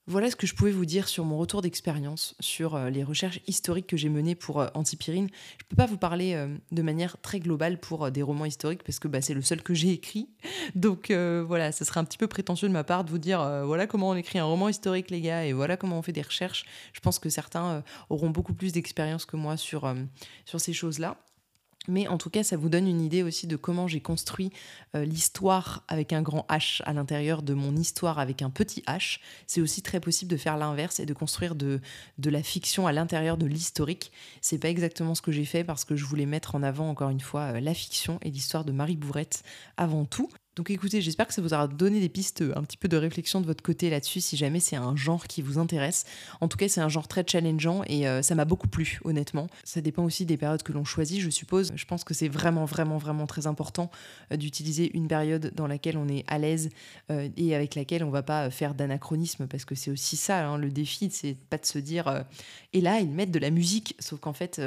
voilà 0.08 0.30
ce 0.30 0.36
que 0.36 0.46
je 0.46 0.54
pouvais 0.54 0.72
vous 0.72 0.86
dire 0.86 1.08
sur 1.08 1.26
mon 1.26 1.38
retour 1.38 1.63
d'expérience, 1.63 2.36
sur 2.39 2.76
euh, 2.76 2.89
les 2.89 3.04
recherches 3.04 3.39
historiques 3.48 3.88
que 3.88 3.98
j'ai 3.98 4.10
menées 4.10 4.36
pour 4.36 4.62
euh, 4.62 4.68
Antipyrine. 4.76 5.30
Je 5.58 5.63
ne 5.65 5.70
peux 5.70 5.76
pas 5.76 5.88
vous 5.88 5.98
parler 5.98 6.34
euh, 6.36 6.56
de 6.72 6.82
manière 6.84 7.20
très 7.22 7.39
globale 7.39 7.80
pour 7.80 8.12
des 8.12 8.22
romans 8.22 8.46
historiques 8.46 8.84
parce 8.84 9.00
que 9.00 9.08
bah, 9.08 9.22
c'est 9.22 9.34
le 9.34 9.41
seul 9.41 9.63
que 9.63 9.74
j'ai 9.74 9.91
écrit. 9.91 10.30
Donc 10.76 11.12
voilà, 11.12 11.72
ce 11.72 11.86
serait 11.86 12.00
un 12.00 12.04
petit 12.04 12.18
peu 12.18 12.28
prétentieux 12.28 12.68
de 12.68 12.74
ma 12.74 12.84
part 12.84 13.04
de 13.04 13.10
vous 13.10 13.18
dire 13.18 13.39
voilà 13.65 13.88
comment 13.88 14.10
on 14.10 14.15
écrit 14.15 14.39
un 14.39 14.46
roman 14.46 14.70
historique 14.70 15.10
les 15.10 15.22
gars 15.22 15.46
et 15.46 15.54
voilà 15.54 15.78
comment 15.78 15.98
on 15.98 16.02
fait 16.02 16.12
des 16.12 16.22
recherches. 16.22 16.65
Je 16.94 17.00
pense 17.00 17.20
que 17.20 17.30
certains 17.30 17.84
auront 18.10 18.30
beaucoup 18.30 18.54
plus 18.54 18.72
d'expérience 18.72 19.26
que 19.26 19.38
moi 19.38 19.58
sur, 19.58 19.94
sur 20.46 20.60
ces 20.60 20.74
choses-là. 20.74 21.18
Mais 21.88 22.08
en 22.08 22.17
tout 22.17 22.30
cas, 22.30 22.43
ça 22.43 22.58
vous 22.58 22.69
donne 22.69 22.88
une 22.88 23.02
idée 23.02 23.24
aussi 23.24 23.48
de 23.48 23.56
comment 23.56 23.88
j'ai 23.88 24.02
construit 24.02 24.52
euh, 24.95 25.06
l'histoire 25.06 25.84
avec 25.88 26.13
un 26.13 26.21
grand 26.21 26.45
H 26.50 26.82
à 26.86 26.93
l'intérieur 26.93 27.41
de 27.41 27.54
mon 27.54 27.76
histoire 27.76 28.19
avec 28.19 28.41
un 28.41 28.50
petit 28.50 28.82
H. 28.88 29.19
C'est 29.48 29.62
aussi 29.62 29.82
très 29.82 30.00
possible 30.00 30.32
de 30.32 30.38
faire 30.38 30.58
l'inverse 30.58 31.00
et 31.00 31.06
de 31.06 31.13
construire 31.13 31.56
de, 31.56 31.80
la 32.24 32.43
fiction 32.43 32.88
à 32.88 32.91
l'intérieur 32.91 33.38
de 33.38 33.45
l'historique. 33.45 34.12
C'est 34.41 34.58
pas 34.58 34.69
exactement 34.69 35.15
ce 35.15 35.21
que 35.21 35.32
j'ai 35.32 35.45
fait 35.45 35.63
parce 35.63 35.86
que 35.86 35.95
je 35.95 36.06
voulais 36.06 36.26
mettre 36.26 36.56
en 36.56 36.63
avant 36.63 36.89
encore 36.89 37.10
une 37.10 37.21
fois 37.21 37.54
euh, 37.54 37.60
la 37.60 37.74
fiction 37.74 38.19
et 38.21 38.32
l'histoire 38.32 38.65
de 38.65 38.71
Marie 38.71 38.98
Bourrette 38.98 39.43
avant 39.78 40.06
tout. 40.06 40.30
Donc 40.56 40.70
écoutez, 40.70 41.02
j'espère 41.02 41.28
que 41.28 41.34
ça 41.34 41.41
vous 41.41 41.54
aura 41.54 41.68
donné 41.68 42.00
des 42.00 42.08
pistes, 42.08 42.41
un 42.56 42.63
petit 42.63 42.78
peu 42.78 42.88
de 42.88 42.96
réflexion 42.96 43.41
de 43.41 43.46
votre 43.46 43.62
côté 43.62 43.89
là-dessus, 43.89 44.22
si 44.22 44.38
jamais 44.38 44.62
c'est 44.62 44.78
un 44.78 44.96
genre 44.96 45.28
qui 45.28 45.41
vous 45.41 45.58
intéresse. 45.58 46.06
En 46.39 46.48
tout 46.48 46.56
cas, 46.58 46.70
c'est 46.70 46.80
un 46.80 46.88
genre 46.88 47.10
très 47.10 47.26
challengeant 47.28 47.82
et 47.88 48.08
euh, 48.08 48.22
ça 48.22 48.36
m'a 48.36 48.46
beaucoup 48.46 48.70
plu, 48.70 49.00
honnêtement. 49.04 49.48
Ça 49.65 49.82
dépend 49.82 50.06
aussi 50.06 50.26
des 50.26 50.38
périodes 50.38 50.63
que 50.63 50.72
l'on 50.72 50.86
choisit, 50.86 51.20
je 51.20 51.30
suppose. 51.30 51.74
Je 51.76 51.86
pense 51.86 52.06
que 52.06 52.13
c'est 52.13 52.30
vraiment, 52.30 52.63
vraiment, 52.63 52.98
vraiment 52.98 53.28
très 53.28 53.48
important 53.48 53.91
euh, 54.32 54.38
d'utiliser 54.38 54.96
une 54.96 55.10
période 55.10 55.52
dans 55.56 55.68
laquelle 55.68 55.98
on 55.98 56.08
est 56.08 56.24
à 56.28 56.38
l'aise 56.38 56.70
euh, 57.12 57.28
et 57.36 57.54
avec 57.54 57.76
laquelle 57.76 58.06
on 58.06 58.10
va 58.10 58.24
pas 58.24 58.50
faire 58.50 58.76
d'anachronisme, 58.76 59.48
parce 59.48 59.65
que 59.65 59.76
c'est 59.76 59.91
aussi 59.91 60.15
ça, 60.15 60.48
hein, 60.48 60.58
le 60.58 60.70
défi, 60.70 61.10
c'est 61.12 61.36
pas 61.50 61.58
de 61.58 61.65
se 61.65 61.80
dire, 61.80 62.24
et 62.72 62.80
là, 62.80 63.02
ils 63.02 63.10
mettent 63.10 63.32
de 63.32 63.39
la 63.39 63.50
musique, 63.50 63.96
sauf 64.00 64.22
qu'en 64.22 64.34
fait, 64.34 64.62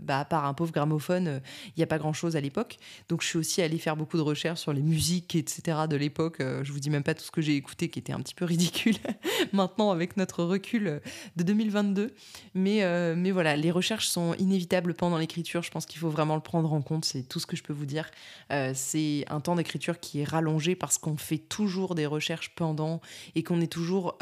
bah, 0.00 0.20
à 0.20 0.24
part 0.24 0.44
un 0.44 0.54
pauvre 0.54 0.72
gramophone, 0.72 1.40
il 1.66 1.72
n'y 1.78 1.82
a 1.82 1.86
pas 1.88 1.98
grand-chose 1.98 2.36
à 2.36 2.40
l'époque. 2.40 2.78
Donc 3.08 3.22
je 3.22 3.26
suis 3.26 3.38
aussi 3.38 3.60
allée 3.60 3.78
faire 3.78 3.96
beaucoup 3.96 4.16
de 4.16 4.22
recherches 4.22 4.60
sur 4.60 4.72
les 4.72 4.82
musiques 4.82 5.31
etc. 5.38 5.78
de 5.88 5.96
l'époque. 5.96 6.40
Euh, 6.40 6.64
je 6.64 6.72
vous 6.72 6.80
dis 6.80 6.90
même 6.90 7.02
pas 7.02 7.14
tout 7.14 7.24
ce 7.24 7.30
que 7.30 7.40
j'ai 7.40 7.56
écouté 7.56 7.88
qui 7.88 7.98
était 7.98 8.12
un 8.12 8.20
petit 8.20 8.34
peu 8.34 8.44
ridicule 8.44 8.96
maintenant 9.52 9.90
avec 9.90 10.16
notre 10.16 10.44
recul 10.44 10.86
euh, 10.86 10.98
de 11.36 11.42
2022. 11.42 12.14
Mais, 12.54 12.82
euh, 12.82 13.14
mais 13.16 13.30
voilà, 13.30 13.56
les 13.56 13.70
recherches 13.70 14.08
sont 14.08 14.34
inévitables 14.34 14.94
pendant 14.94 15.18
l'écriture. 15.18 15.62
Je 15.62 15.70
pense 15.70 15.86
qu'il 15.86 15.98
faut 15.98 16.10
vraiment 16.10 16.34
le 16.34 16.42
prendre 16.42 16.72
en 16.72 16.82
compte. 16.82 17.04
C'est 17.04 17.22
tout 17.22 17.40
ce 17.40 17.46
que 17.46 17.56
je 17.56 17.62
peux 17.62 17.72
vous 17.72 17.86
dire. 17.86 18.10
c'est 18.74 19.24
un 19.28 19.40
temps 19.40 19.56
d'écriture 19.56 20.00
qui 20.00 20.20
est 20.20 20.24
rallongé 20.24 20.74
parce 20.74 20.98
qu'on 20.98 21.16
fait 21.16 21.38
toujours 21.38 21.94
des 21.94 22.06
recherches 22.06 22.54
pendant 22.54 23.00
et 23.34 23.42
qu'on 23.42 23.60
est 23.60 23.72
toujours 23.72 24.18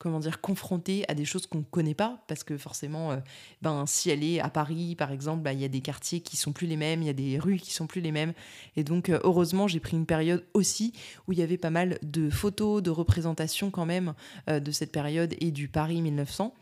comment 0.00 0.18
dire, 0.18 0.40
confrontée 0.40 1.04
à 1.08 1.14
des 1.14 1.24
choses 1.24 1.46
qu'on 1.46 1.58
ne 1.58 1.62
connaît 1.62 1.94
pas, 1.94 2.24
parce 2.26 2.42
que 2.42 2.58
forcément, 2.58 3.16
ben, 3.62 3.84
si 3.86 4.10
elle 4.10 4.24
est 4.24 4.40
à 4.40 4.48
Paris, 4.48 4.96
par 4.96 5.12
exemple, 5.12 5.42
bah, 5.42 5.52
il 5.52 5.60
y 5.60 5.64
a 5.64 5.68
des 5.68 5.82
quartiers 5.82 6.20
qui 6.20 6.36
sont 6.36 6.52
plus 6.52 6.66
les 6.66 6.76
mêmes, 6.76 7.02
il 7.02 7.06
y 7.06 7.10
a 7.10 7.12
des 7.12 7.38
rues 7.38 7.58
qui 7.58 7.72
sont 7.72 7.86
plus 7.86 8.00
les 8.00 8.10
mêmes. 8.10 8.32
Et 8.76 8.82
donc, 8.82 9.10
heureusement, 9.10 9.68
j'ai 9.68 9.78
pris 9.78 9.96
une 9.96 10.06
période 10.06 10.44
aussi 10.54 10.94
où 11.28 11.32
il 11.32 11.38
y 11.38 11.42
avait 11.42 11.58
pas 11.58 11.70
mal 11.70 11.98
de 12.02 12.30
photos, 12.30 12.82
de 12.82 12.90
représentations 12.90 13.70
quand 13.70 13.86
même 13.86 14.14
de 14.48 14.70
cette 14.72 14.90
période 14.90 15.34
et 15.38 15.50
du 15.50 15.68
Paris 15.68 16.00
1900 16.00 16.54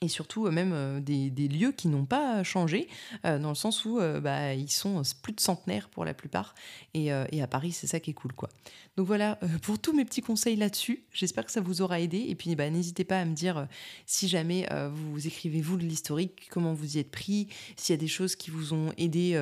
et 0.00 0.08
surtout 0.08 0.46
euh, 0.46 0.50
même 0.50 0.72
euh, 0.74 1.00
des, 1.00 1.30
lieux 1.48 1.72
qui 1.72 1.88
n'ont 1.88 2.04
pas 2.04 2.42
changé, 2.42 2.88
euh, 3.24 3.38
dans 3.38 3.50
le 3.50 3.54
sens 3.54 3.84
où 3.84 4.00
bah, 4.22 4.54
ils 4.54 4.70
sont 4.70 5.02
plus 5.22 5.32
de 5.32 5.40
centenaires 5.40 5.88
pour 5.88 6.04
la 6.04 6.14
plupart, 6.14 6.54
et, 6.94 7.12
à 7.12 7.46
Paris 7.46 7.72
c'est 7.72 7.86
ça 7.86 8.00
qui 8.00 8.10
est 8.10 8.14
cool 8.14 8.32
quoi. 8.32 8.48
Donc 8.96 9.06
voilà 9.06 9.38
pour 9.62 9.78
tous 9.78 9.92
mes 9.92 10.04
petits 10.04 10.20
conseils 10.20 10.56
là-dessus, 10.56 11.04
j'espère 11.12 11.44
que 11.44 11.52
ça 11.52 11.60
vous 11.60 11.82
aura 11.82 12.00
aidé, 12.00 12.24
et 12.28 12.34
puis 12.34 12.54
bah, 12.54 12.68
n'hésitez 12.70 13.04
pas 13.04 13.20
à 13.20 13.24
me 13.24 13.34
dire 13.34 13.66
si 14.06 14.28
jamais 14.28 14.68
vous 14.92 15.26
écrivez 15.26 15.60
vous 15.60 15.76
de 15.76 15.82
l'historique, 15.82 16.48
comment 16.50 16.72
vous 16.72 16.96
y 16.96 17.00
êtes 17.00 17.10
pris, 17.10 17.48
s'il 17.76 17.92
y 17.92 17.98
a 17.98 18.00
des 18.00 18.08
choses 18.08 18.36
qui 18.36 18.50
vous 18.50 18.72
ont 18.74 18.92
aidé, 18.96 19.40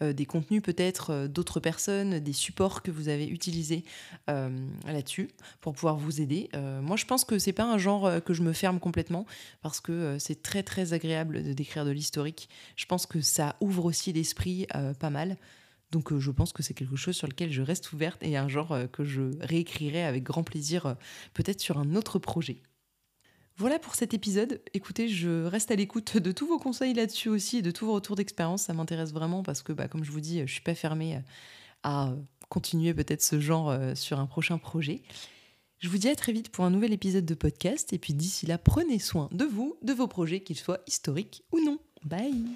des 0.00 0.26
contenus 0.26 0.62
peut-être 0.62 1.26
d'autres 1.26 1.60
personnes, 1.60 2.18
des 2.20 2.32
supports 2.32 2.82
que 2.82 2.90
vous 2.90 3.08
avez 3.08 3.26
utilisés 3.26 3.84
là-dessus 4.26 5.30
pour 5.60 5.72
pouvoir 5.72 5.96
vous 5.96 6.20
aider. 6.20 6.50
moi 6.82 6.96
je 6.96 7.06
pense 7.06 7.24
que 7.24 7.38
c'est 7.38 7.52
pas 7.52 7.64
un 7.64 7.78
genre 7.78 8.22
que 8.24 8.34
je 8.34 8.42
me 8.42 8.52
ferme 8.52 8.78
complètement, 8.80 9.26
parce 9.62 9.80
que 9.80 9.87
euh, 9.92 10.18
c'est 10.18 10.42
très 10.42 10.62
très 10.62 10.92
agréable 10.92 11.42
de 11.42 11.52
décrire 11.52 11.84
de 11.84 11.90
l'historique. 11.90 12.48
Je 12.76 12.86
pense 12.86 13.06
que 13.06 13.20
ça 13.20 13.56
ouvre 13.60 13.84
aussi 13.84 14.12
l'esprit 14.12 14.66
euh, 14.74 14.94
pas 14.94 15.10
mal. 15.10 15.36
Donc 15.90 16.12
euh, 16.12 16.20
je 16.20 16.30
pense 16.30 16.52
que 16.52 16.62
c'est 16.62 16.74
quelque 16.74 16.96
chose 16.96 17.16
sur 17.16 17.28
lequel 17.28 17.50
je 17.52 17.62
reste 17.62 17.92
ouverte 17.92 18.22
et 18.22 18.36
un 18.36 18.48
genre 18.48 18.76
que 18.92 19.04
je 19.04 19.22
réécrirai 19.40 20.04
avec 20.04 20.22
grand 20.22 20.42
plaisir 20.42 20.96
peut-être 21.34 21.60
sur 21.60 21.78
un 21.78 21.94
autre 21.94 22.18
projet. 22.18 22.62
Voilà 23.56 23.78
pour 23.78 23.94
cet 23.94 24.14
épisode. 24.14 24.60
Écoutez, 24.72 25.08
je 25.08 25.44
reste 25.44 25.70
à 25.70 25.76
l'écoute 25.76 26.16
de 26.16 26.30
tous 26.30 26.46
vos 26.46 26.58
conseils 26.58 26.94
là-dessus 26.94 27.28
aussi 27.28 27.58
et 27.58 27.62
de 27.62 27.72
tous 27.72 27.86
vos 27.86 27.94
retours 27.94 28.14
d'expérience. 28.14 28.62
Ça 28.62 28.72
m'intéresse 28.72 29.12
vraiment 29.12 29.42
parce 29.42 29.62
que, 29.62 29.72
bah, 29.72 29.88
comme 29.88 30.04
je 30.04 30.12
vous 30.12 30.20
dis, 30.20 30.40
je 30.46 30.52
suis 30.52 30.60
pas 30.60 30.76
fermée 30.76 31.20
à 31.82 32.14
continuer 32.48 32.94
peut-être 32.94 33.22
ce 33.22 33.40
genre 33.40 33.76
sur 33.96 34.20
un 34.20 34.26
prochain 34.26 34.58
projet. 34.58 35.02
Je 35.80 35.88
vous 35.88 35.98
dis 35.98 36.08
à 36.08 36.16
très 36.16 36.32
vite 36.32 36.48
pour 36.48 36.64
un 36.64 36.70
nouvel 36.70 36.92
épisode 36.92 37.24
de 37.24 37.34
podcast 37.34 37.92
et 37.92 37.98
puis 37.98 38.12
d'ici 38.12 38.46
là, 38.46 38.58
prenez 38.58 38.98
soin 38.98 39.28
de 39.30 39.44
vous, 39.44 39.76
de 39.82 39.92
vos 39.92 40.08
projets, 40.08 40.40
qu'ils 40.40 40.56
soient 40.56 40.80
historiques 40.88 41.44
ou 41.52 41.60
non. 41.60 41.78
Bye 42.04 42.46